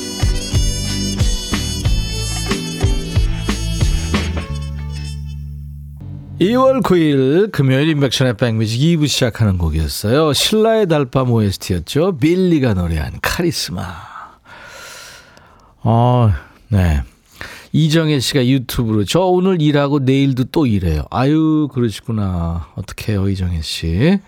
[6.41, 10.35] 2월 9일 금요일 인백션의 백뮤직 2부 시작하는 곡이었어요.
[10.35, 12.19] 신라의 달밤 OST였죠.
[12.19, 13.83] 빌리가 노래한 카리스마.
[15.83, 16.31] 어,
[16.69, 17.03] 네.
[17.77, 21.03] 이정혜 씨가 유튜브로 저 오늘 일하고 내일도 또 일해요.
[21.11, 22.69] 아유, 그러시구나.
[22.75, 24.19] 어떡해요, 이정혜 씨.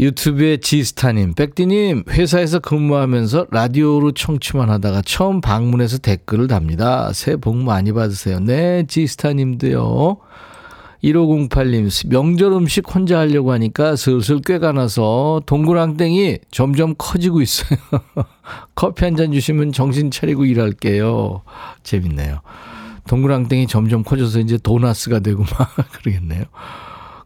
[0.00, 7.12] 유튜브에 지스타님, 백디님, 회사에서 근무하면서 라디오로 청취만 하다가 처음 방문해서 댓글을 답니다.
[7.12, 8.40] 새해 복 많이 받으세요.
[8.40, 10.16] 네, 지스타님도요.
[11.02, 17.78] 1508님, 명절 음식 혼자 하려고 하니까 슬슬 꾀가 나서 동그랑땡이 점점 커지고 있어요.
[18.76, 21.42] 커피 한 잔 주시면 정신 차리고 일할게요.
[21.82, 22.40] 재밌네요.
[23.08, 26.44] 동그랑땡이 점점 커져서 이제 도나스가 되고 막 그러겠네요.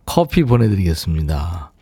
[0.06, 1.72] 커피 보내드리겠습니다.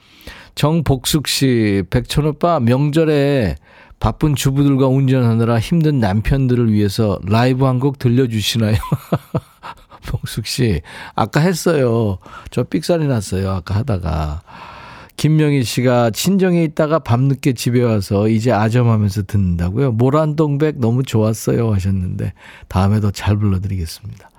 [0.56, 3.56] 정복숙 씨, 백천 오빠 명절에
[4.00, 8.76] 바쁜 주부들과 운전하느라 힘든 남편들을 위해서 라이브 한 곡 들려주시나요?
[10.06, 10.82] 복숙 씨,
[11.14, 12.18] 아까 했어요.
[12.50, 13.50] 저 삑살이 났어요.
[13.50, 14.42] 아까 하다가.
[15.16, 19.92] 김명희 씨가 친정에 있다가 밤늦게 집에 와서 이제 아점하면서 듣는다고요.
[19.92, 22.32] 모란동백 너무 좋았어요 하셨는데
[22.68, 24.30] 다음에 더잘 불러드리겠습니다.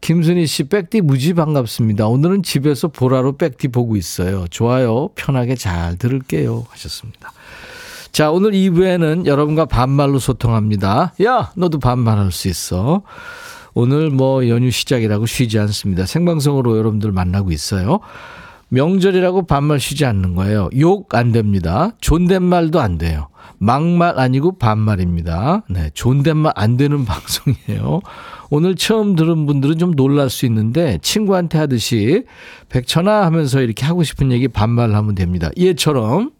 [0.00, 2.06] 김순희 씨, 백디 무지 반갑습니다.
[2.06, 4.46] 오늘은 집에서 보라로 백디 보고 있어요.
[4.48, 5.10] 좋아요.
[5.14, 6.66] 편하게 잘 들을게요.
[6.70, 7.32] 하셨습니다.
[8.10, 11.12] 자, 오늘 2부에는 여러분과 반말로 소통합니다.
[11.22, 13.02] 야, 너도 반말할 수 있어.
[13.74, 16.06] 오늘 뭐 연휴 시작이라고 쉬지 않습니다.
[16.06, 18.00] 생방송으로 여러분들 만나고 있어요.
[18.68, 20.68] 명절이라고 반말 쉬지 않는 거예요.
[20.78, 21.90] 욕 안 됩니다.
[22.00, 23.28] 존댓말도 안 돼요.
[23.58, 25.64] 막말 아니고 반말입니다.
[25.68, 28.00] 네, 존댓말 안 되는 방송이에요.
[28.48, 32.24] 오늘 처음 들은 분들은 좀 놀랄 수 있는데 친구한테 하듯이
[32.68, 35.50] 백천아 하면서 이렇게 하고 싶은 얘기 반말하면 됩니다.
[35.58, 36.30] 얘처럼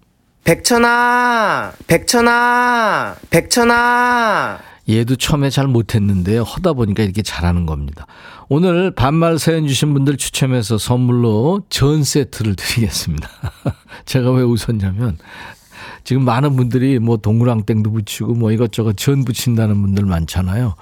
[0.45, 4.59] 백천아, 백천아, 백천아.
[4.91, 6.43] 얘도 처음에 잘 못했는데요.
[6.43, 8.07] 하다 보니까 이렇게 잘하는 겁니다.
[8.49, 13.29] 오늘 반말 사연 주신 분들 추첨해서 선물로 전 세트를 드리겠습니다.
[14.07, 15.19] 제가 왜 웃었냐면
[16.05, 20.75] 지금 많은 분들이 뭐 동그랑땡도 붙이고 뭐 이것저것 전 붙인다는 분들 많잖아요.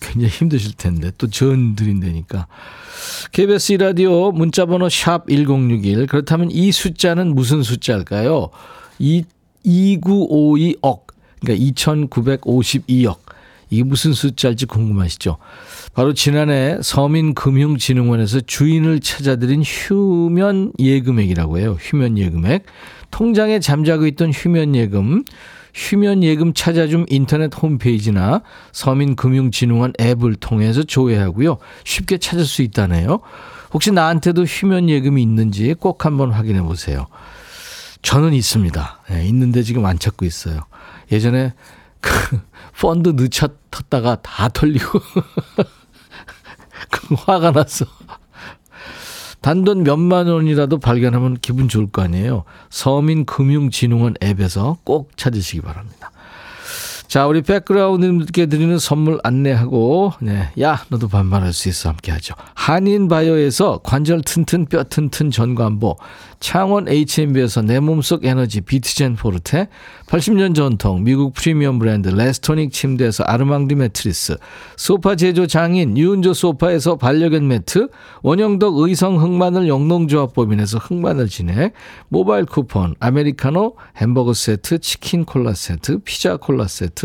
[0.00, 2.46] 굉장히 힘드실 텐데 또 전 드린다니까.
[3.32, 8.50] KBS 라디오 문자번호 샵 1061 그렇다면 이 숫자는 무슨 숫자일까요?
[8.98, 9.24] 이
[9.64, 11.00] 2952억.
[11.40, 13.18] 그러니까 2952억.
[13.70, 15.38] 이게 무슨 숫자일지 궁금하시죠?
[15.94, 21.76] 바로 지난해 서민금융진흥원에서 주인을 찾아들인 휴면 예금액이라고 해요.
[21.80, 22.64] 휴면 예금액.
[23.10, 25.24] 통장에 잠자고 있던 휴면 예금,
[25.74, 31.58] 휴면 예금 찾아줌 인터넷 홈페이지나 서민금융진흥원 앱을 통해서 조회하고요.
[31.84, 33.20] 쉽게 찾을 수 있다네요.
[33.72, 37.06] 혹시 나한테도 휴면 예금이 있는지 꼭 한번 확인해 보세요.
[38.02, 39.02] 저는 있습니다.
[39.10, 40.60] 네, 있는데 지금 안 찾고 있어요.
[41.10, 41.52] 예전에
[42.00, 42.10] 그
[42.80, 45.00] 펀드 늦춰 텄다가 다 털리고
[46.90, 47.86] 그 화가 났어.
[49.40, 52.44] 단돈 몇만 원이라도 발견하면 기분 좋을 거 아니에요.
[52.70, 56.10] 서민금융진흥원 앱에서 꼭 찾으시기 바랍니다.
[57.08, 61.90] 자, 우리 백그라운드님들께 드리는 선물 안내하고, 네, 야, 너도 반말할 수 있어.
[61.90, 62.34] 함께 하죠.
[62.54, 65.96] 한인바이오에서 관절 튼튼 뼈 튼튼 전관보,
[66.40, 69.68] 창원 H&B에서 내 몸속 에너지 비트젠 포르테,
[70.06, 74.36] 80년 전통 미국 프리미엄 브랜드 레스토닉 침대에서 아르망디 매트리스,
[74.76, 77.88] 소파 제조 장인 유운조 소파에서 반려견 매트,
[78.22, 81.72] 원형덕 의성 흑마늘 영농조합 법인에서 흑마늘 진액,
[82.08, 86.95] 모바일 쿠폰, 아메리카노, 햄버거 세트, 치킨 콜라 세트, 피자 콜라 세트,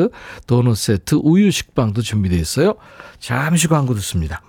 [0.47, 2.75] 도넛 세트, 우유 식빵도 준비되어 있어요.
[3.19, 4.41] 잠시 광고 듣습니다.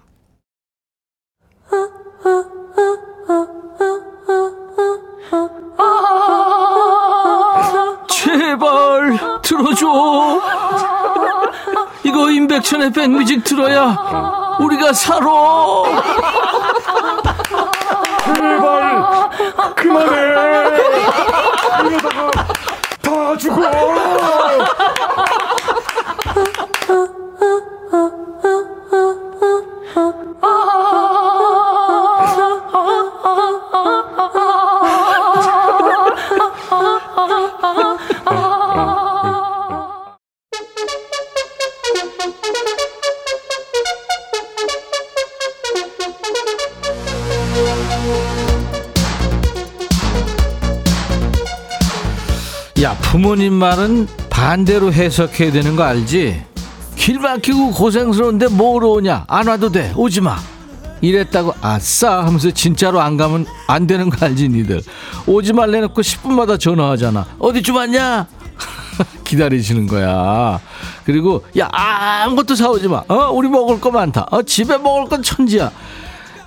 [8.09, 10.41] 제발 들어줘.
[12.05, 15.27] 이거 임백천의 백뮤직 들어야 우리가 살아.
[18.25, 19.31] 제발
[19.75, 20.17] 그만해
[21.89, 22.31] 이러다가
[23.03, 23.61] 다 죽어
[52.81, 56.52] 야 부모님 말은 반대로 해석해야 되는 거 알지?
[57.03, 59.25] 길 막히고 고생스러운데 뭐로 오냐?
[59.27, 59.93] 안 와도 돼.
[59.97, 60.37] 오지마.
[61.01, 64.81] 이랬다고 아싸 하면서 진짜로 안 가면 안 되는 거 알지 니들?
[65.27, 67.27] 오지 말래 놓고 10분마다 전화하잖아.
[67.41, 68.29] 어디 좀 왔냐?
[69.25, 70.61] 기다리시는 거야.
[71.05, 73.03] 그리고 야 아무것도 사오지 마.
[73.09, 73.31] 어?
[73.33, 74.29] 우리 먹을 거 많다.
[74.31, 74.41] 어?
[74.45, 75.73] 집에 먹을 건 천지야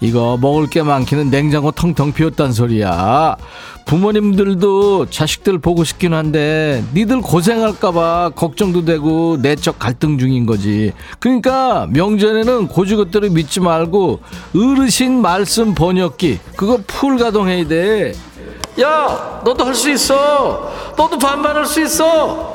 [0.05, 3.35] 이거 먹을 게 많기는 냉장고 텅텅 비웠단 소리야.
[3.85, 10.93] 부모님들도 자식들 보고 싶긴 한데 니들 고생할까봐 걱정도 되고 내적 갈등 중인 거지.
[11.19, 14.21] 그러니까 명절에는 고지것대로 믿지 말고
[14.55, 18.13] 어르신 말씀 번역기 그거 풀 가동해야 돼.
[18.81, 20.71] 야 너도 할 수 있어.
[20.97, 22.54] 너도 반말할 수 있어.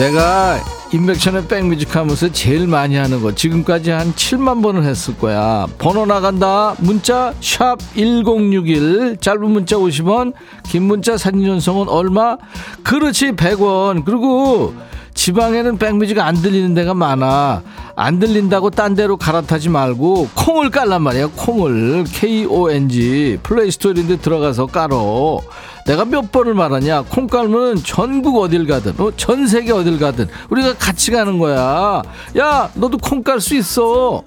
[0.00, 0.58] 내가
[0.94, 5.66] 인백션의 백뮤직 하면서 제일 많이 하는 거 지금까지 한 7만 번을 했을 거야.
[5.76, 6.74] 번호 나간다.
[6.78, 10.32] 문자 샵 1061 짧은 문자 50원
[10.64, 12.38] 긴 문자 사진 전송은 얼마?
[12.82, 14.06] 그렇지 100원.
[14.06, 14.72] 그리고
[15.14, 17.62] 지방에는 백뮤직 안 들리는 데가 많아.
[17.96, 22.04] 안 들린다고 딴 데로 갈아타지 말고 콩을 깔란 말이야 콩을.
[22.10, 25.40] K-O-N-G 플레이스토어인데 들어가서 깔어.
[25.86, 27.02] 내가 몇 번을 말하냐?
[27.08, 32.02] 콩 깔면 전국 어딜 가든 어, 전 세계 어딜 가든 우리가 같이 가는 거야.
[32.38, 34.22] 야 너도 콩 깔 수 있어.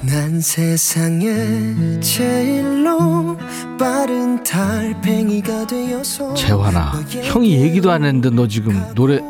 [0.00, 3.36] 난 세상에 제일로
[3.78, 6.92] 빠른 달팽이가 되어서 재환아
[7.24, 9.20] 형이 얘기도 안 했는데 너 지금 노래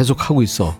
[0.00, 0.74] 계속 하고 있어.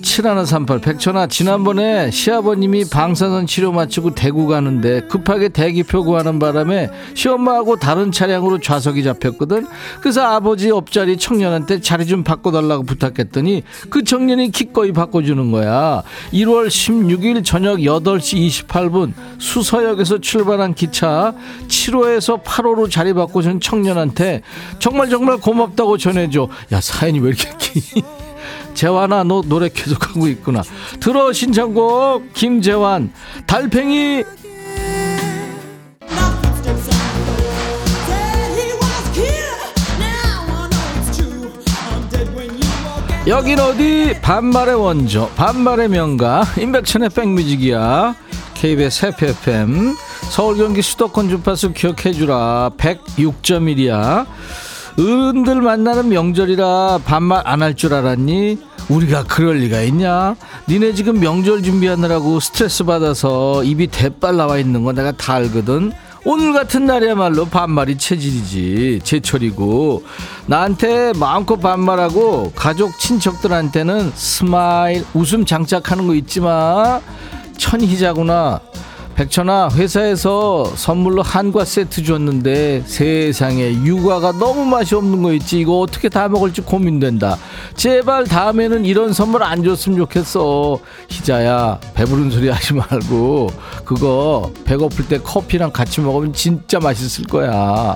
[0.00, 8.10] 7138 백천아 지난번에 시아버님이 방사선 치료 마치고 대구 가는데 급하게 대기표 구하는 바람에 시엄마하고 다른
[8.10, 9.66] 차량으로 좌석이 잡혔거든.
[10.00, 16.02] 그래서 아버지 옆자리 청년한테 자리 좀 바꿔달라고 부탁했더니 그 청년이 기꺼이 바꿔주는 거야.
[16.32, 21.34] 1월 16일 저녁 8시 28분 수서역에서 출발한 기차
[21.68, 24.40] 7호에서 8호로 자리 바꿔준 청년한테
[24.78, 26.48] 정말 정말 고맙다고 전해줘.
[26.72, 28.02] 야 사연이 왜 이렇게 기
[28.74, 30.62] 재환아 너 노래 계속하고 있구나.
[31.00, 32.32] 들어 신청곡.
[32.34, 33.12] 김재환
[33.46, 34.24] 달팽이.
[43.28, 44.20] 여긴 어디?
[44.20, 46.44] 반말의 원조 반말의 명가.
[46.58, 48.16] 임백천의 백뮤직이야.
[48.54, 49.94] KBS 해피 FM
[50.30, 52.70] 서울 경기 수도권 주파수 기억해주라.
[52.76, 54.26] 106.1이야
[54.98, 58.58] 어른들 만나는 명절이라 반말 안 할 줄 알았니?
[58.88, 60.34] 우리가 그럴 리가 있냐?
[60.68, 65.92] 니네 지금 명절 준비하느라고 스트레스 받아서 입이 대빨 나와 있는 거 내가 다 알거든.
[66.24, 70.04] 오늘 같은 날이야말로 반말이 체질이지 제철이고
[70.46, 77.00] 나한테 마음껏 반말하고 가족 친척들한테는 smile 웃음 장착하는 거 잊지 마
[77.56, 78.60] 천희자구나
[79.14, 85.60] 백천아 회사에서 선물로 한과 세트 줬는데 세상에 유과가 너무 맛이 없는 거 있지.
[85.60, 87.36] 이거 어떻게 다 먹을지 고민된다.
[87.74, 90.78] 제발 다음에는 이런 선물 안 줬으면 좋겠어.
[91.10, 93.50] 희자야 배부른 소리 하지 말고
[93.84, 97.94] 그거 배고플 때 커피랑 같이 먹으면 진짜 맛있을 거야.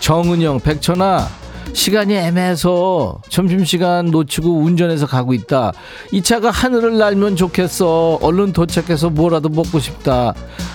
[0.00, 1.28] 정은영 백천아
[1.72, 5.72] 시간이 애매해서 점심시간 놓치고 운전해서 가고 있다.
[6.12, 8.18] 이 차가 하늘을 날면 좋겠어.
[8.22, 10.34] 얼른 도착해서 뭐라도 먹고 싶다.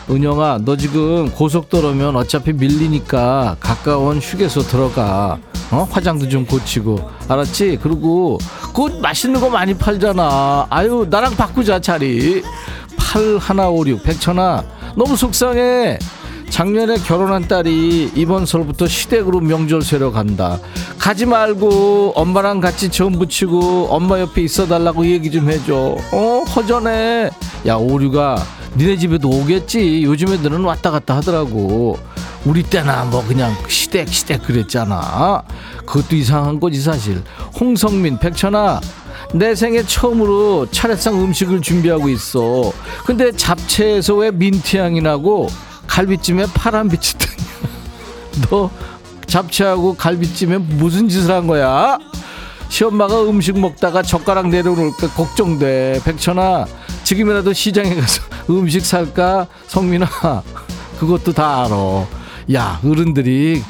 [0.10, 5.38] 은영아, 너 지금 고속도로면 어차피 밀리니까 가까운 휴게소 들어가.
[5.72, 5.88] 어?
[5.90, 7.10] 화장도 좀 고치고.
[7.28, 7.80] 알았지?
[7.82, 8.40] 그리고
[8.74, 10.68] 곧 맛있는 거 많이 팔잖아.
[10.70, 12.42] 아유, 나랑 바꾸자, 자리.
[12.98, 14.64] 8156, 백천아.
[14.96, 16.00] 너무 속상해.
[16.50, 20.60] 작년에 결혼한 딸이 이번 설부터 시댁으로 명절 세러 간다.
[20.98, 25.96] 가지 말고 엄마랑 같이 전 붙이고 엄마 옆에 있어 달라고 얘기 좀 해줘.
[26.12, 27.30] 어 허전해.
[27.66, 28.44] 야 오류가
[28.76, 30.04] 니네 집에도 오겠지.
[30.04, 31.98] 요즘 애들은 왔다 갔다 하더라고.
[32.46, 35.44] 우리 때나 뭐 그냥 시댁 시댁 그랬잖아.
[35.86, 37.22] 그것도 이상한 거지 사실.
[37.60, 38.82] 홍성민 백천아.
[39.34, 42.72] 내 생애 처음으로 차례상 음식을 준비하고 있어.
[43.06, 45.48] 근데 잡채에서 왜 민트향이 나고
[45.90, 47.50] 갈비찜에 파란빛이 뜨냐?
[48.50, 48.70] 너
[49.26, 51.98] 잡채하고 갈비찜에 무슨 짓을 한 거야?
[52.70, 56.02] 시엄마가 음식 먹다가 젓가락 내려놓을까 걱정돼.
[56.06, 56.68] 백천아,
[57.04, 58.22] 지금이라도 시장에 가서
[58.52, 59.48] 음식 살까?
[59.68, 60.08] 성민아,
[61.00, 62.08] 그것도 다 알아.
[62.54, 63.64] 야, 어른들이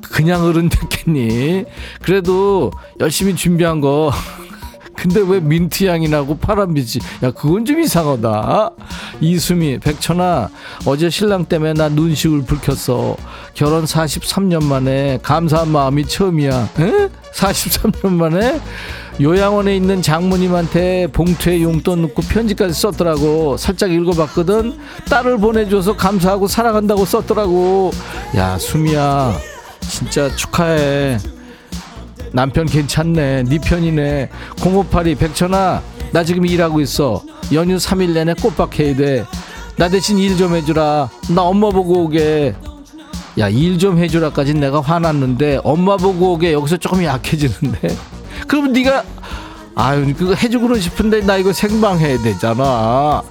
[0.00, 1.64] 그냥 어른 됐겠니?
[2.00, 4.12] 그래도 열심히 준비한 거
[5.04, 8.70] 근데 왜 민트 향이 나고 파란빛이 야 그건 좀 이상하다.
[9.20, 10.48] 이수미 백천아
[10.86, 13.14] 어제 신랑 때문에 나 눈시울 불켰어.
[13.52, 16.70] 결혼 43년 만에 감사한 마음이 처음이야.
[16.80, 17.08] 에?
[17.34, 18.58] 43년 만에?
[19.20, 23.58] 요양원에 있는 장모님한테 봉투에 용돈 넣고 편지까지 썼더라고.
[23.58, 24.78] 살짝 읽어봤거든.
[25.10, 27.90] 딸을 보내줘서 감사하고 사랑한다고 썼더라고.
[28.36, 29.34] 야 수미야.
[29.80, 31.18] 진짜 축하해
[32.34, 34.28] 남편 괜찮네 네 편이네.
[34.60, 37.22] 0582 백천아 나 지금 일하고 있어.
[37.52, 41.08] 연휴 3일 내내 꼬박해야 돼나 대신 일 좀 해주라.
[41.30, 42.54] 나 엄마 보고 오게.
[43.38, 47.96] 야 일 좀 해주라까지 내가 화났는데 엄마 보고 오게 여기서 조금 약해지는데.
[48.48, 49.04] 그럼 네가
[49.76, 53.22] 아유 그거 해주고는 싶은데 나 이거 생방해야 되잖아.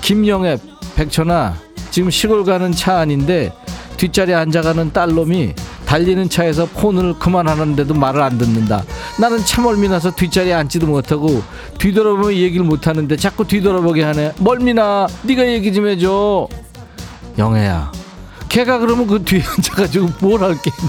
[0.00, 0.58] 김영애
[0.96, 1.54] 백천아
[1.90, 3.52] 지금 시골 가는 차 안인데
[3.96, 5.54] 뒷자리에 앉아가는 딸놈이
[5.92, 8.82] 달리는 차에서 폰을 그만하는데도 말을 안 듣는다.
[9.20, 11.42] 나는 차 멀미 나서 뒷자리에 앉지도 못하고
[11.76, 14.32] 뒤돌아보면 얘기를 못하는데 자꾸 뒤돌아보게 하네.
[14.38, 16.48] 멀미나 네가 얘기 좀 해줘.
[17.36, 17.92] 영애야.
[18.48, 20.88] 걔가 그러면 그 뒤에 앉아가지고 뭘 할겠니?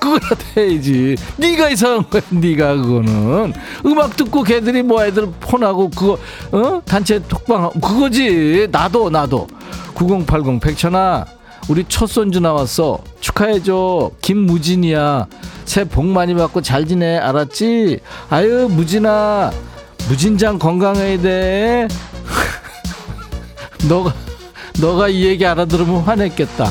[0.00, 1.16] 그거라도 해야지.
[1.36, 2.22] 네가 이상한 거야.
[2.30, 3.52] 네가 그거는
[3.84, 6.18] 음악 듣고 걔들이 뭐 애들 폰하고 그거
[6.52, 8.68] 어 단체 톡방 그거지.
[8.70, 9.48] 나도 나도
[9.92, 11.26] 9080 백천아
[11.70, 12.98] 우리 첫 손주 나왔어.
[13.20, 14.10] 축하해줘.
[14.20, 15.28] 김무진이야.
[15.66, 17.16] 새해 복 많이 받고 잘 지내.
[17.16, 18.00] 알았지?
[18.28, 19.52] 아유, 무진아.
[20.08, 21.86] 무진장 건강해야 돼.
[23.88, 24.12] 너가,
[24.80, 26.68] 너가 이 얘기 알아들으면 화냈겠다.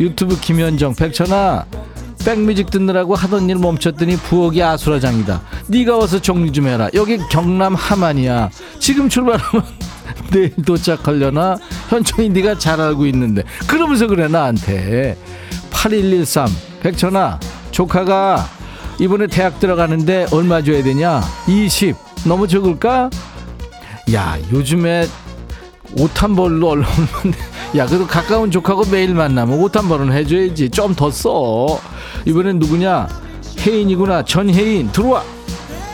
[0.00, 1.66] 유튜브 김현정, 백천아.
[2.24, 5.42] 백뮤직 듣느라고 하던 일 멈췄더니 부엌이 아수라장이다.
[5.66, 6.88] 네가 와서 정리 좀 해라.
[6.94, 8.48] 여기 경남 함안이야.
[8.78, 9.66] 지금 출발하면
[10.32, 11.56] 내일 도착하려나?
[11.88, 13.42] 현청이 네가 잘 알고 있는데.
[13.66, 15.16] 그러면서 그래 나한테.
[15.70, 16.48] 8113
[16.80, 17.38] 백천아
[17.70, 18.46] 조카가
[18.98, 21.22] 이번에 대학 들어가는데 얼마 줘야 되냐?
[21.46, 21.96] 20
[22.26, 23.08] 너무 적을까?
[24.12, 25.06] 야 요즘에
[25.98, 27.38] 옷 한 벌로 얼마인데.
[27.76, 30.70] 야 그래도 가까운 조카고 매일 만나면 옷 한 벌은 해줘야지.
[30.70, 31.80] 좀 더 써.
[32.26, 33.08] 이번엔 누구냐?
[33.60, 34.24] 혜인이구나.
[34.24, 35.22] 전혜인 들어와.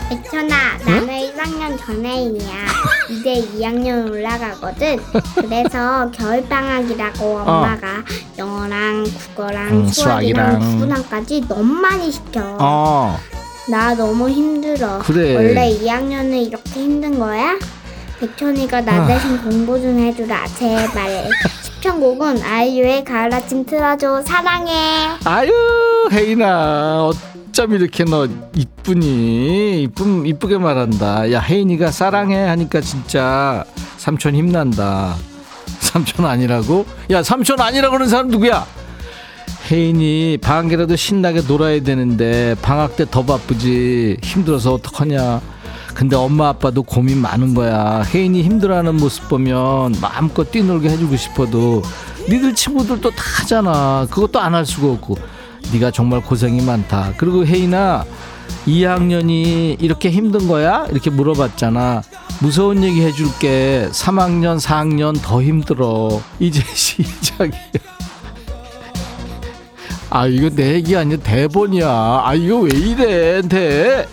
[0.09, 2.53] 백천아, 나는 1학년 전혜인이야.
[3.11, 4.99] 이제 2학년 올라가거든.
[5.37, 8.05] 그래서 겨울방학이라고 엄마가
[8.39, 10.61] 영어랑 국어랑 음, 수학이랑 수학이랑.
[10.79, 12.57] 구분함까지 너무 많이 시켜.
[12.61, 13.19] 어
[13.69, 15.01] 나 너무 힘들어.
[15.01, 15.35] 그래.
[15.35, 17.59] 원래 2학년은 이렇게 힘든 거야?
[18.21, 19.07] 백천이가 나 아.
[19.09, 20.47] 대신 공부 좀 해주라.
[20.57, 21.29] 제발.
[21.63, 24.23] 시청곡은 아이유의 가을 아침 틀어줘.
[24.23, 24.73] 사랑해.
[25.25, 25.51] 아유
[26.13, 27.13] 혜인아 어
[27.57, 29.85] 쩜 이렇게 너 이쁘니?
[29.85, 31.33] 이쁨 이쁘게 말한다.
[31.33, 33.65] 야 혜인이가 사랑해 하니까 진짜
[33.97, 35.17] 삼촌 힘난다.
[35.81, 36.85] 삼촌 아니라고?
[37.11, 38.67] 야 삼촌 아니라고 그러는 사람 누구야?
[39.71, 44.19] 혜인이 방학이라도 신나게 놀아야 되는데 방학 때 더 바쁘지.
[44.23, 45.41] 힘들어서 어떡하냐?
[45.95, 48.03] 근데 엄마 아빠도 고민 많은 거야.
[48.03, 51.81] 혜인이 힘들어하는 모습 보면 마음껏 뛰놀게 해주고 싶어도
[52.29, 54.07] 니들 친구들도 다 하잖아.
[54.11, 55.17] 그것도 안 할 수가 없고.
[55.73, 57.14] 네가 정말 고생이 많다.
[57.17, 58.05] 그리고 혜인아
[58.67, 60.87] 2학년이 이렇게 힘든 거야?
[60.91, 62.03] 이렇게 물어봤잖아.
[62.41, 63.89] 무서운 얘기 해줄게.
[63.91, 66.21] 3학년, 4학년 더 힘들어.
[66.39, 67.61] 이제 시작이야.
[70.09, 71.89] 아 이거 내 얘기 아니야 대본이야
[72.25, 74.07] 아 이거 왜 이래 대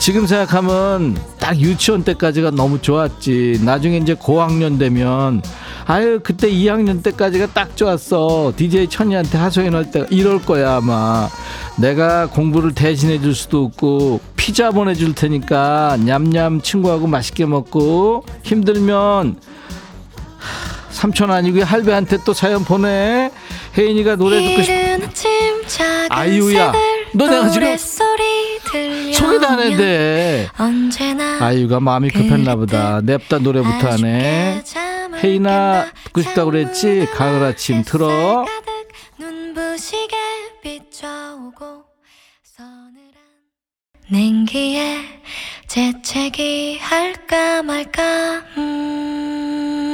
[0.00, 5.40] 지금 생각하면 딱 유치원 때까지가 너무 좋았지 나중에 이제 고학년 되면
[5.86, 8.52] 아유 그때 2학년 때까지가 딱 좋았어.
[8.56, 11.28] DJ 천이한테 하소연할 때 이럴 거야 아마.
[11.78, 19.36] 내가 공부를 대신해 줄 수도 없고 피자 보내줄 테니까 냠냠 친구하고 맛있게 먹고 힘들면
[20.90, 23.30] 삼촌 아니고 할배한테 또 사연 보내.
[23.76, 24.74] 혜인이가 노래 듣고 싶어
[26.10, 26.72] 아이유야
[27.14, 27.76] 너 내가 지금
[29.12, 30.48] 소개도 안 했는데.
[31.40, 33.00] 아이유가 마음이 급했나 보다.
[33.02, 34.62] 냅다 노래부터 하네
[35.22, 37.06] 혜인아 듣고 싶다고 그랬지?
[37.14, 38.44] 가을 아침 틀어.
[44.10, 44.98] 냉기에
[45.66, 48.42] 재채기 할까 말까.
[48.58, 49.93] 음.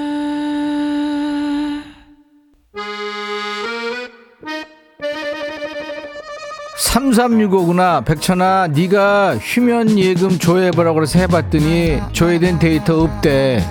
[6.91, 8.03] 3365구나.
[8.03, 13.63] 백천아 네가 휴면 예금 조회해보라고 그래서 해봤더니 조회된 데이터 없대.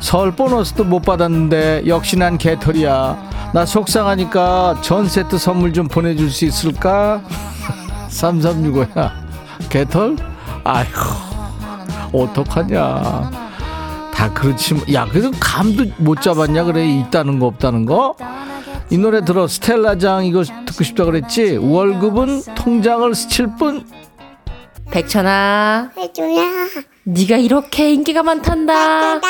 [0.00, 3.50] 설 보너스도 못 받았는데 역시 난 개털이야.
[3.52, 7.20] 나 속상하니까 전 세트 선물 좀 보내줄 수 있을까?
[8.08, 9.12] 3365야.
[9.68, 10.16] 개털?
[10.64, 11.00] 아이고
[12.12, 13.43] 어떡하냐
[14.24, 14.84] 다 그렇지 뭐.
[14.94, 18.16] 야 그래도 감도 못 잡았냐 그래 있다는 거 없다는 거?
[18.88, 23.86] 이 노래 들어 스텔라장 이거 듣고 싶다 그랬지 월급은 통장을 스칠 뿐
[24.90, 26.42] 백천아 해줘라.
[27.04, 29.20] 네가 이렇게 인기가 많단다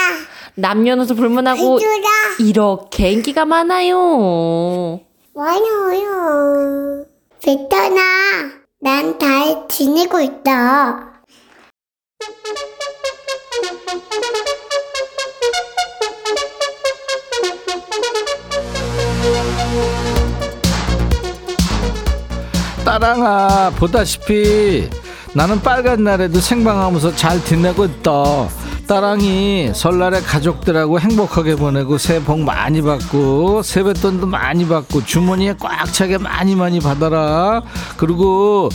[0.55, 2.09] 남녀노소 불문하고 해줘라.
[2.39, 5.01] 이렇게 인기가 많아요
[5.35, 7.05] 많아요.
[7.43, 8.01] 베터나,
[8.81, 11.15] 난잘 지내고 있다.
[22.95, 24.89] 따랑아 보다시피
[25.33, 28.13] 나는 빨간 날에도 생방하면서 잘 지내고 있다.
[28.87, 36.19] 따랑이 설날에 가족들하고 행복하게 보내고 새해 복 많이 받고 세뱃돈도 많이 받고 주머니에 꽉 차게
[36.19, 37.65] 많이 많이 받아라.
[37.97, 38.69] 그리고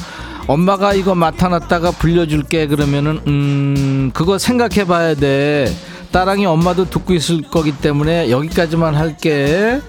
[0.48, 5.74] 엄마가 이거 맡아놨다가 불려줄게 그러면은 음 그거 생각해 봐야 돼.
[6.12, 9.80] 따랑이 엄마도 듣고 있을 거기 때문에 여기까지만 할게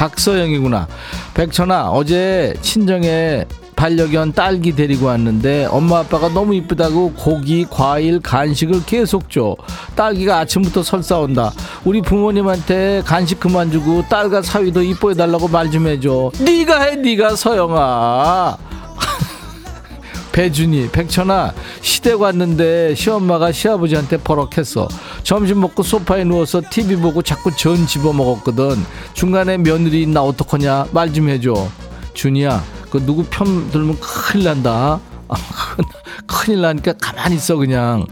[0.00, 0.88] 박서영이구나.
[1.34, 3.44] 백천아 어제 친정에
[3.76, 9.56] 반려견 딸기 데리고 왔는데 엄마 아빠가 너무 이쁘다고 고기, 과일, 간식을 계속 줘.
[9.96, 11.52] 딸기가 아침부터 설사온다.
[11.84, 16.32] 우리 부모님한테 간식 그만 주고 딸과 사위도 이뻐해 달라고 말 좀 해줘.
[16.44, 18.56] 네가 해, 네가 서영아.
[20.32, 24.88] 배준이 백천아 시댁 왔는데 시엄마가 시아버지한테 버럭했어.
[25.22, 28.76] 점심 먹고 소파에 누워서 TV 보고 자꾸 전 집어 먹었거든.
[29.12, 31.54] 중간에 며느리 있나 어떡하냐 말 좀 해줘.
[32.14, 35.00] 준이야 그 누구 편 들면 큰일 난다.
[35.28, 35.34] 아,
[36.26, 38.06] 큰일 나니까 가만히 있어 그냥.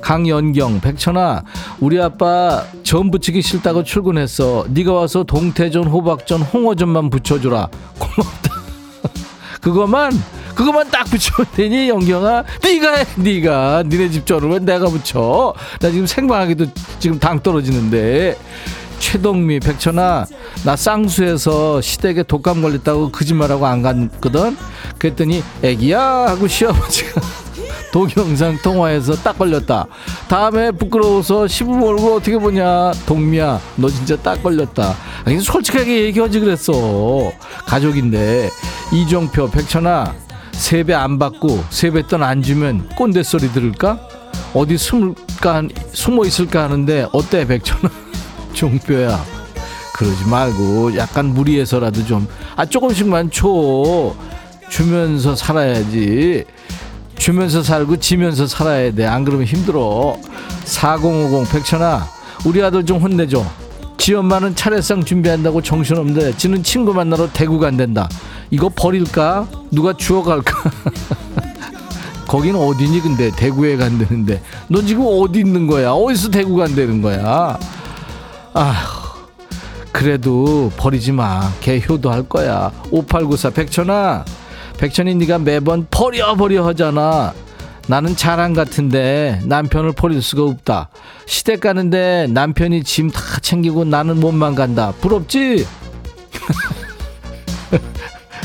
[0.00, 1.42] 강연경 백천아
[1.80, 4.66] 우리 아빠 전 부치기 싫다고 출근했어.
[4.68, 7.68] 네가 와서 동태전 호박전 홍어전만 부쳐주라.
[7.98, 8.54] 고맙다.
[9.62, 10.12] 그거만
[10.54, 13.84] 그거만 딱 붙이면 되니 영경아 네가 해 네가.
[13.86, 15.54] 니네 집 전을 왜 내가 붙여.
[15.80, 16.66] 나 지금 생방하기도
[16.98, 18.36] 지금 당 떨어지는데.
[19.00, 20.24] 최동미 백천아
[20.64, 24.56] 나 쌍수에서 시댁에 독감 걸렸다고 거짓말하고 안 갔거든?
[24.98, 27.20] 그랬더니 애기야 하고 시아버지가
[27.92, 29.86] 동영상 통화해서 딱 걸렸다.
[30.28, 32.92] 다음에 부끄러워서 시부 얼굴 어떻게 보냐.
[33.06, 34.94] 동미야 너 진짜 딱 걸렸다.
[35.42, 36.72] 솔직하게 얘기하지 그랬어.
[37.66, 38.48] 가족인데.
[38.92, 40.14] 이종표 백천아
[40.56, 43.98] 세배 안 받고 세뱃돈 안 주면 꼰대 소리 들을까?
[44.54, 47.90] 어디 숨을까 숨어 있을까 하는데 어때 백천아?
[48.54, 49.22] 종표야.
[49.94, 52.26] 그러지 말고 약간 무리해서라도 좀.
[52.56, 54.14] 아 조금씩만 줘.
[54.68, 56.44] 주면서 살아야지.
[57.16, 59.06] 주면서 살고 지면서 살아야 돼.
[59.06, 60.16] 안 그러면 힘들어.
[60.64, 62.06] 4050 백천아
[62.44, 63.44] 우리 아들 좀 혼내줘.
[63.96, 68.08] 지 엄마는 차례상 준비한다고 정신없는데 지는 친구 만나러 대구 간댄다
[68.54, 69.48] 이거 버릴까?
[69.72, 70.70] 누가 주워갈까?
[72.28, 73.32] 거기는 어디니 근데?
[73.32, 74.40] 대구에 간다는데.
[74.68, 75.90] 너 지금 어디 있는 거야?
[75.90, 77.58] 어디서 대구 간다는 거야?
[78.52, 79.04] 아휴
[79.90, 82.70] 그래도 버리지 마 걔 효도할 거야.
[82.92, 84.24] 5894 백천아
[84.78, 87.32] 백천이 네가 매번 버려 버려 하잖아.
[87.88, 90.90] 나는 자랑 같은데 남편을 버릴 수가 없다.
[91.26, 94.92] 시댁 가는데 남편이 짐 다 챙기고 나는 몸만 간다.
[95.00, 95.66] 부럽지?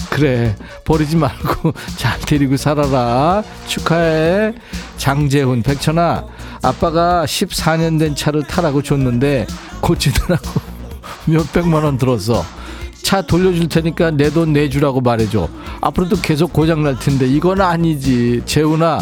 [0.10, 3.44] 그래 버리지 말고 잘 데리고 살아라.
[3.68, 4.54] 축하해.
[4.98, 6.26] 장재훈 백천아
[6.62, 9.48] 아빠가 14년 된 차를 타라고 줬는데
[9.82, 10.62] 고치느라고
[11.26, 12.44] 몇백만 원 들었어.
[13.02, 15.48] 차 돌려줄 테니까 내 돈 내주라고 말해줘.
[15.82, 18.42] 앞으로도 계속 고장날 텐데 이건 아니지.
[18.46, 19.00] 재훈아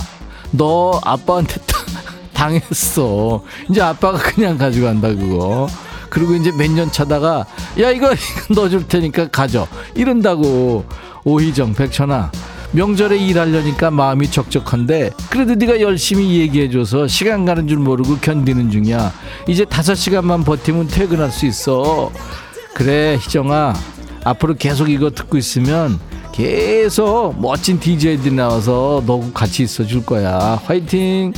[0.52, 1.78] 너 아빠한테 다-
[2.34, 3.44] 당했어.
[3.70, 5.68] 이제 아빠가 그냥 가져간다 그거
[6.10, 7.46] 그리고 이제 몇 년 차다가
[7.80, 8.14] 야 이거,
[8.54, 9.68] 넣어줄 테니까 가져.
[9.96, 10.86] 이런다고.
[11.26, 12.32] 오희정 백천아
[12.72, 19.12] 명절에 일하려니까 마음이 적적한데 그래도 네가 열심히 얘기해줘서 시간 가는 줄 모르고 견디는 중이야.
[19.48, 22.12] 이제 다섯 시간만 버티면 퇴근할 수 있어.
[22.74, 23.74] 그래 희정아.
[24.24, 26.00] 앞으로 계속 이거 듣고 있으면
[26.32, 30.62] 계속 멋진 DJ들이 나와서 너 같이 있어 줄 거야.
[30.66, 31.34] 화이팅!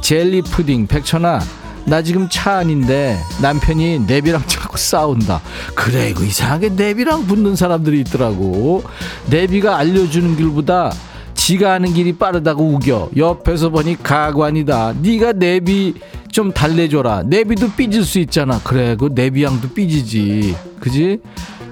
[0.00, 1.40] 젤리 푸딩 백천아
[1.84, 5.40] 나 지금 차 안인데 남편이 내비랑 자꾸 싸운다.
[5.74, 8.84] 그래 이거 이상하게 내비랑 붙는 사람들이 있더라고.
[9.28, 10.92] 내비가 알려주는 길보다
[11.34, 13.10] 지가 아는 길이 빠르다고 우겨.
[13.16, 14.94] 옆에서 보니 가관이다.
[15.02, 15.94] 네가 내비
[16.30, 17.24] 좀 달래줘라.
[17.26, 18.60] 내비도 삐질 수 있잖아.
[18.62, 20.54] 그래 그 내비양도 삐지지.
[20.80, 21.18] 그지?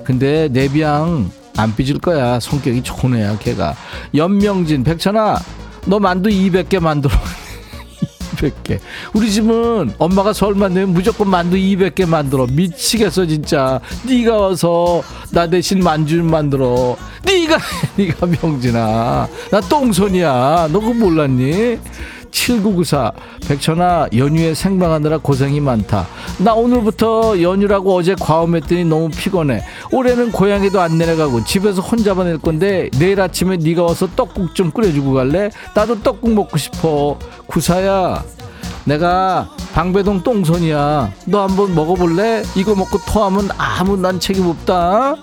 [0.05, 2.41] 근데 내비양 안 삐질 거야.
[2.41, 3.77] 성격이 좋은 애야 걔가.
[4.15, 5.39] 연명진 백천아
[5.87, 7.15] 너 만두 200개 만들어
[8.41, 8.79] 200개.
[9.13, 12.47] 우리 집은 엄마가 설만 내면 무조건 만두 200개 만들어.
[12.47, 13.81] 미치겠어 진짜.
[14.07, 16.97] 네가 와서 나 대신 만주 좀 만들어.
[17.25, 17.59] 네가
[17.97, 19.29] 네가 명진아.
[19.51, 20.69] 나 똥손이야.
[20.73, 21.79] 너 그거 몰랐니?
[22.31, 23.13] 7994
[23.49, 26.07] 백천아 연휴에 생방하느라 고생이 많다.
[26.39, 29.63] 나 오늘부터 연휴라고 어제 과음했더니 너무 피곤해.
[29.93, 35.13] 올해는 고향에도 안 내려가고 집에서 혼자 보낼 건데 내일 아침에 네가 와서 떡국 좀 끓여주고
[35.13, 35.51] 갈래?
[35.75, 37.19] 나도 떡국 먹고 싶어.
[37.47, 38.23] 구사야
[38.85, 41.13] 내가 방배동 똥손이야.
[41.27, 42.43] 너 한번 먹어볼래?
[42.57, 45.17] 이거 먹고 토하면 아무 난 책임 없다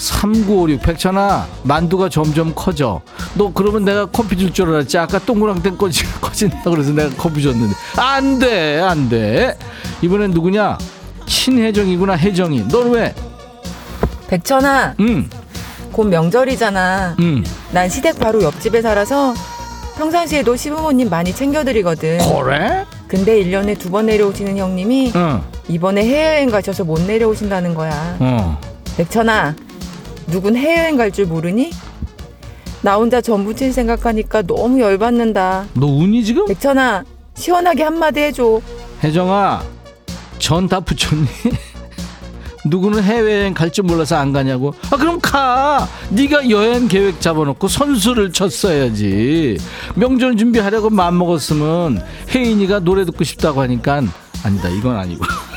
[0.00, 3.02] 3956 백천아 만두가 점점 커져
[3.34, 7.74] 너 그러면 내가 커피 줄 줄 알았지 아까 동그랑땡 꺼지 커진다 그래서 내가 커피 줬는데
[7.98, 9.58] 안돼 안돼
[10.00, 10.78] 이번엔 누구냐
[11.26, 13.14] 신혜정이구나 혜정이 너는 왜?
[14.28, 15.28] 백천아, 응,
[15.92, 17.16] 곧 명절이잖아.
[17.20, 17.44] 응.
[17.72, 19.34] 난 시댁 바로 옆집에 살아서
[19.96, 22.18] 평상시에도 시부모님 많이 챙겨드리거든.
[22.18, 22.84] 그래?
[23.08, 28.16] 근데 1년에 두 번 내려오시는 형님이 응, 이번에 해외여행 가셔서 못 내려오신다는 거야.
[28.20, 28.58] 어.
[28.96, 29.54] 백천아,
[30.30, 31.70] 누군 해외여행 갈 줄 모르니?
[32.82, 35.66] 나 혼자 전 부친 생각하니까 너무 열받는다.
[35.74, 36.46] 너 운이 지금?
[36.46, 37.04] 백천아,
[37.34, 38.60] 시원하게 한마디 해줘.
[39.02, 39.62] 혜정아
[40.38, 41.26] 전 다 붙였니?
[42.66, 48.32] 누구는 해외여행 갈 줄 몰라서 안 가냐고 아 그럼 가 네가 여행 계획 잡아놓고 선수를
[48.34, 49.56] 쳤어야지
[49.94, 52.04] 명절 준비하려고 마음 먹었으면
[52.34, 54.02] 혜인이가 노래 듣고 싶다고 하니까
[54.44, 55.24] 아니다 이건 아니고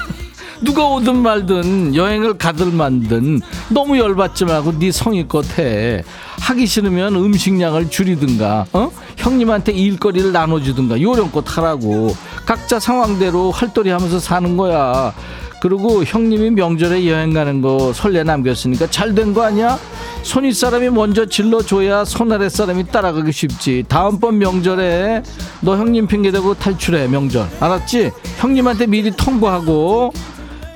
[0.63, 6.03] 누가 오든 말든 여행을 가든 만든 너무 열받지 말고 네 성의껏 해
[6.39, 14.55] 하기 싫으면 음식량을 줄이든가 어 형님한테 일거리를 나눠주든가 요령껏 하라고 각자 상황대로 활동이 하면서 사는
[14.57, 15.13] 거야
[15.61, 19.79] 그리고 형님이 명절에 여행 가는 거 설레 남겼으니까 잘 된 거 아니야?
[20.23, 23.83] 손윗 사람이 먼저 질러줘야 손아래 사람이 따라가기 쉽지.
[23.87, 25.23] 다음번 명절에
[25.61, 27.47] 너 형님 핑계대고 탈출해 명절.
[27.61, 28.11] 알았지?
[28.39, 30.11] 형님한테 미리 통보하고.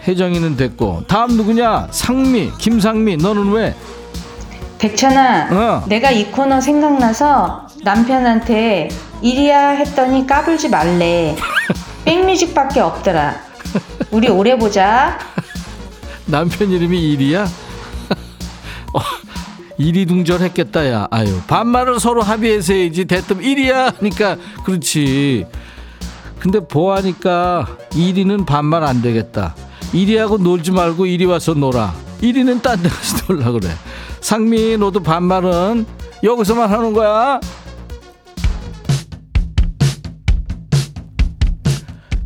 [0.07, 1.89] 혜정이는 됐고 다음 누구냐?
[1.91, 3.17] 상미, 김상미.
[3.17, 3.75] 너는 왜?
[4.79, 5.85] 백천아, 어.
[5.87, 8.89] 내가 이 코너 생각나서 남편한테
[9.21, 11.35] 일이야 했더니 까불지 말래.
[12.05, 13.35] 백뮤직밖에 없더라.
[14.11, 15.19] 우리 오래 보자.
[16.25, 17.43] 남편 이름이 일이야?
[18.93, 18.99] 어,
[19.77, 24.35] 이리둥절 했겠다 야 아유 반말을 서로 합의해서 해야지 대뜸 일이야 하니까
[24.65, 25.45] 그렇지
[26.39, 29.55] 근데 보아니까 이리는 반말 안 되겠다
[29.93, 33.69] 이리하고 놀지 말고 이리 와서 놀아 이리는 딴 데 가서 놀라 그래
[34.21, 35.85] 상미 너도 반말은
[36.23, 37.39] 여기서만 하는 거야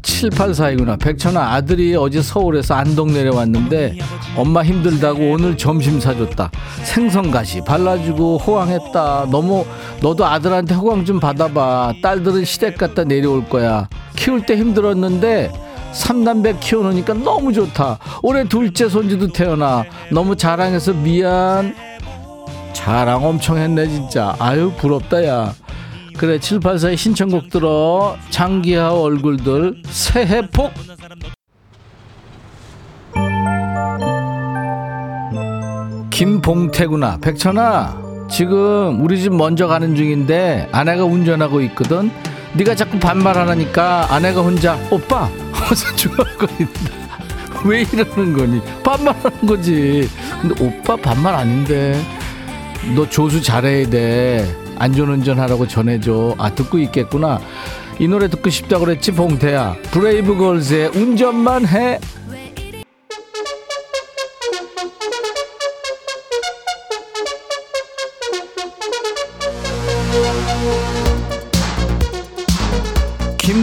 [0.02, 1.00] 7842구나.
[1.00, 3.98] 백천아, 아들이 어제 서울에서 안동 내려왔는데
[4.36, 6.52] 엄마 힘들다고 오늘 점심 사줬다.
[6.84, 9.28] 생선가시 발라주고 호황했다.
[9.32, 9.66] 너무,
[10.02, 11.94] 너도 아들한테 호강 좀 받아봐.
[12.04, 13.88] 딸들은 시댁 갔다 내려올 거야.
[14.16, 15.52] 키울 때 힘들었는데
[15.94, 18.00] 삼남배 키워놓으니까 너무 좋다.
[18.22, 19.84] 올해 둘째 손주도 태어나.
[20.12, 21.76] 너무 자랑해서 미안.
[22.74, 24.36] 자랑 엄청 했네, 진짜.
[24.40, 25.54] 아유, 부럽다, 야.
[26.18, 30.72] 그래 784의 신청곡 들어 장기하 얼굴들 새해 복
[36.12, 42.12] 김봉태구나 백천아 지금 우리 집 먼저 가는 중인데 아내가 운전하고 있거든
[42.54, 45.30] 네가 자꾸 반말하니까 아내가 혼자 오빠
[45.72, 46.92] 어서 중얼거린다.
[47.64, 48.62] 왜 이러는 거니?
[48.84, 50.10] 반말하는 거지.
[50.42, 52.00] 근데 오빠 반말 아닌데.
[52.96, 54.56] 너 조수 잘해야 돼.
[54.80, 56.36] 안전운전 하라고 전해줘.
[56.40, 57.40] 아 듣고 있겠구나.
[58.00, 59.76] 이 노래 듣고 싶다 그랬지 봉태야?
[59.92, 62.00] 브레이브걸스의 운전만 해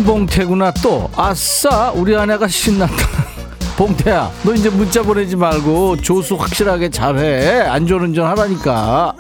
[0.09, 1.11] 봉태구나 또.
[1.15, 2.97] 아싸 우리 아내가 신난다.
[3.77, 7.61] 봉태야 너 이제 문자 보내지 말고 조수 확실하게 잘해.
[7.69, 9.13] 안전운전 하라니까.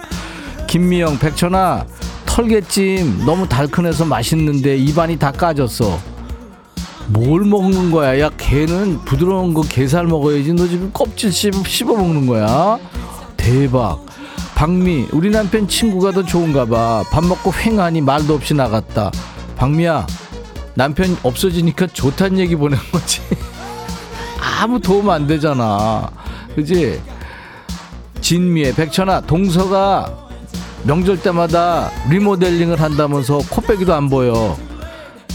[0.67, 1.85] 김미영 백천아
[2.25, 5.99] 털개찜 너무 달큰해서 맛있는데 입안이 다 까졌어.
[7.09, 8.19] 뭘 먹는 거야?
[8.21, 12.79] 야 개는 부드러운 거 게살 먹어야지 너 지금 껍질 씹어 먹는 거야.
[13.37, 14.07] 대박.
[14.55, 19.11] 박미 우리 남편 친구가 더 좋은가 봐밥 먹고 횡하니 말도 없이 나갔다.
[19.59, 20.07] 박미야
[20.79, 23.21] 남편 없어지니까 좋단 얘기 보낸 거지
[24.61, 26.09] 아무 도움 안 되잖아
[26.55, 27.01] 그지
[28.21, 30.29] 진미의 백천아 동서가
[30.85, 34.57] 명절 때마다 리모델링을 한다면서 코빼기도 안 보여.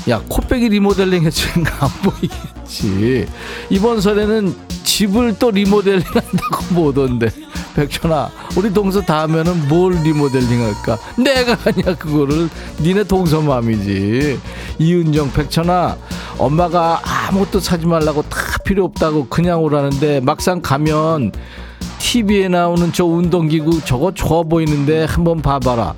[0.09, 3.27] 야, 코빼기 리모델링 했으니까 안 보이겠지.
[3.69, 7.27] 이번 설에는 집을 또 리모델링 한다고 보던데.
[7.75, 10.97] 백천아, 우리 동서 다음에는 뭘 리모델링 할까?
[11.17, 12.49] 내가 하냐, 그거를.
[12.79, 14.39] 니네 동서 맘이지.
[14.79, 15.97] 이은정, 백천아,
[16.37, 21.31] 엄마가 아무것도 사지 말라고 다 필요 없다고 그냥 오라는데 막상 가면
[21.99, 25.93] TV에 나오는 저 운동기구 저거 좋아 보이는데 한번 봐봐라.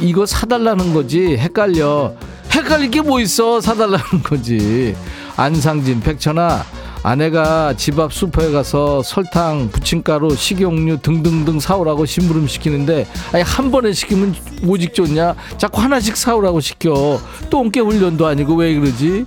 [0.00, 1.36] 이거 사달라는 거지.
[1.36, 2.12] 헷갈려.
[2.52, 3.60] 헷갈릴 게 뭐 있어.
[3.60, 4.94] 사달라는 거지.
[5.36, 6.62] 안상진, 백천아.
[7.02, 13.92] 아내가 집 앞 슈퍼에 가서 설탕, 부침가루, 식용유 등등등 사오라고 심부름 시키는데 아니 한 번에
[13.92, 14.34] 시키면
[14.66, 15.34] 오직 좋냐?
[15.56, 17.20] 자꾸 하나씩 사오라고 시켜.
[17.48, 19.24] 똥개 훈련도 아니고 왜 그러지?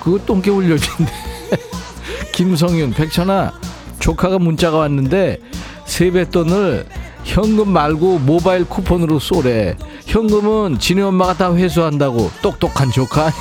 [0.00, 1.12] 그거 똥개 훈련인데.
[2.32, 3.52] 김성윤, 백천아.
[3.98, 5.38] 조카가 문자가 왔는데
[5.86, 6.86] 세뱃돈을
[7.24, 9.76] 현금 말고 모바일 쿠폰으로 쏘래.
[10.06, 13.32] 현금은 지네 엄마가 다 회수한다고 똑똑한 조카?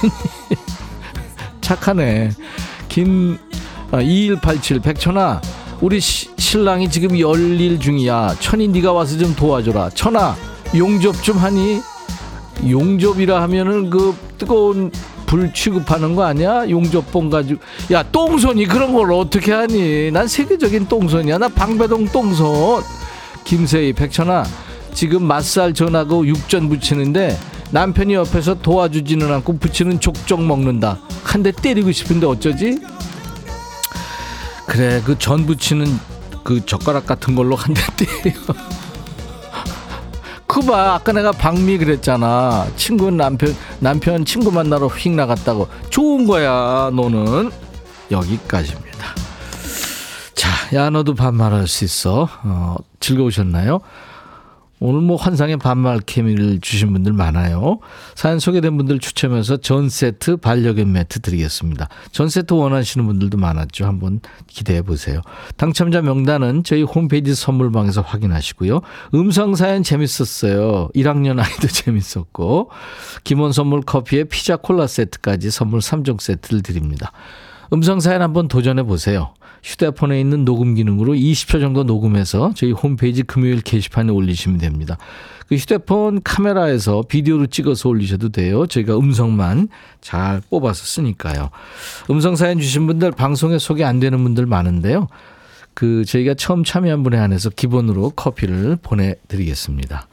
[1.61, 2.31] 착하네.
[2.89, 3.50] 김 아,
[3.99, 5.41] 2187 백천아
[5.81, 8.35] 우리 시, 신랑이 지금 열일 중이야.
[8.39, 9.89] 천이 네가 와서 좀 도와줘라.
[9.89, 10.35] 천아
[10.75, 11.81] 용접 좀 하니?
[12.69, 14.91] 용접이라 하면은 그 뜨거운
[15.25, 16.69] 불 취급하는 거 아니야?
[16.69, 17.61] 용접봉 가지고
[17.91, 20.11] 야 똥손이 그런 걸 어떻게 하니?
[20.11, 21.39] 난 세계적인 똥손이야.
[21.39, 22.83] 나 방배동 똥손.
[23.43, 24.45] 김세희 백천아
[24.93, 27.35] 지금 맛살 전하고 육전 부치는데
[27.71, 30.99] 남편이 옆에서 도와주지는 않고 부치는 족족 먹는다.
[31.23, 32.79] 한 대 때리고 싶은데 어쩌지?
[34.71, 35.85] 그래 그 전 부치는
[36.43, 37.81] 그 젓가락 같은 걸로 한 대
[38.23, 38.35] 때려.
[40.47, 42.67] 그봐 아까 내가 박미 그랬잖아.
[42.75, 45.67] 친구 남편 남편 친구 만나러 휙 나갔다고.
[45.89, 47.51] 좋은 거야 너는.
[48.11, 48.91] 여기까지입니다.
[50.35, 52.27] 자 야 너도 반말할 수 있어.
[52.43, 53.79] 어, 즐거우셨나요
[54.83, 57.77] 오늘 뭐 환상의 반말 케미를 주신 분들 많아요.
[58.15, 61.87] 사연 소개된 분들 추첨해서 전 세트 반려견 매트 드리겠습니다.
[62.11, 63.85] 전 세트 원하시는 분들도 많았죠.
[63.85, 65.21] 한번 기대해 보세요.
[65.55, 68.81] 당첨자 명단은 저희 홈페이지 선물방에서 확인하시고요.
[69.13, 70.89] 음성 사연 재밌었어요.
[70.95, 72.71] 1학년 아이도 재밌었고
[73.23, 77.11] 기본 선물 커피에 피자 콜라 세트까지 선물 3종 세트를 드립니다.
[77.71, 79.35] 음성 사연 한번 도전해 보세요.
[79.63, 84.97] 휴대폰에 있는 녹음 기능으로 20초 정도 녹음해서 저희 홈페이지 금요일 게시판에 올리시면 됩니다.
[85.47, 88.65] 그 휴대폰 카메라에서 비디오로 찍어서 올리셔도 돼요.
[88.67, 89.67] 저희가 음성만
[89.99, 91.49] 잘 뽑아서 쓰니까요.
[92.09, 95.07] 음성 사연 주신 분들 방송에 소개 안 되는 분들 많은데요.
[95.73, 100.07] 그 저희가 처음 참여한 분에 한해서 기본으로 커피를 보내드리겠습니다.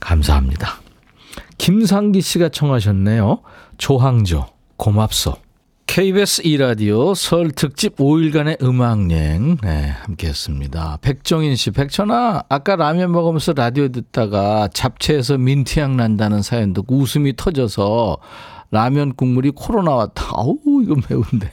[0.00, 0.80] 감사합니다.
[1.58, 3.40] 김상기 씨가 청하셨네요.
[3.78, 5.36] 조항조 고맙소.
[5.92, 10.96] KBS 2라디오 설 특집 5일간의 음악여행 네, 함께 했습니다.
[11.02, 18.16] 백정인 씨, 백천아 아까 라면 먹으면서 라디오 듣다가 잡채에서 민트향 난다는 사연 듣고 웃음이 터져서
[18.70, 20.30] 라면 국물이 코로 나 왔다.
[20.34, 21.50] 아우, 이거 매운데.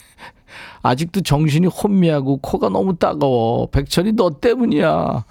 [0.83, 3.69] 아직도 정신이 혼미하고 코가 너무 따가워.
[3.71, 5.25] 백천이 너 때문이야.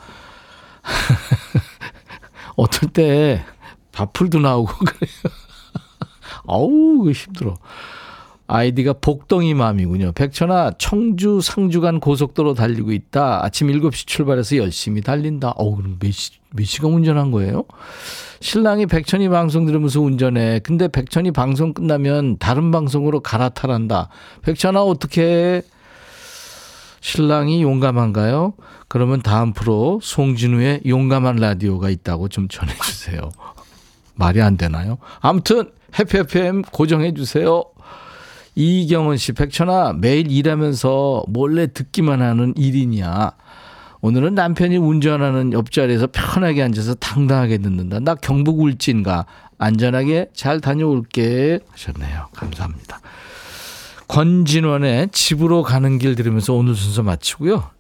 [2.56, 3.42] 어떨 때
[3.92, 5.34] 밥풀도 나오고 그래요.
[6.46, 7.56] 아우, 이거 힘들어.
[8.48, 10.12] 아이디가 복덩이 맘이군요.
[10.12, 13.44] 백천아, 청주 상주간 고속도로 달리고 있다.
[13.44, 15.50] 아침 7시 출발해서 열심히 달린다.
[15.56, 17.64] 어우, 그럼 몇, 시, 몇 시간 운전한 거예요?
[18.40, 20.60] 신랑이 백천이 방송 들으면서 운전해.
[20.60, 24.08] 근데 백천이 방송 끝나면 다른 방송으로 갈아타란다.
[24.40, 25.60] 백천아, 어떻게
[27.00, 28.54] 신랑이 용감한가요?
[28.88, 33.30] 그러면 다음 프로 송진우의 용감한 라디오가 있다고 좀 전해주세요.
[34.14, 34.96] 말이 안 되나요?
[35.20, 37.64] 아무튼 해피 FM 고정해 주세요.
[38.58, 43.30] 이경원 씨, 백천아, 매일 일하면서 몰래 듣기만 하는 일이냐.
[44.00, 48.00] 오늘은 남편이 운전하는 옆자리에서 편하게 앉아서 당당하게 듣는다.
[48.00, 49.26] 나 경북 울진가.
[49.58, 51.60] 안전하게 잘 다녀올게.
[51.70, 52.26] 하셨네요.
[52.34, 53.00] 감사합니다.
[54.08, 57.70] 권진원의 집으로 가는 길 들으면서 오늘 순서 마치고요.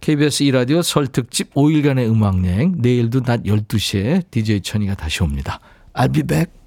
[0.00, 2.76] KBS 2라디오 설 특집 5일간의 음악여행.
[2.78, 5.58] 내일도 낮 12시에 DJ 천이가 다시 옵니다.
[5.92, 6.57] I'll be back.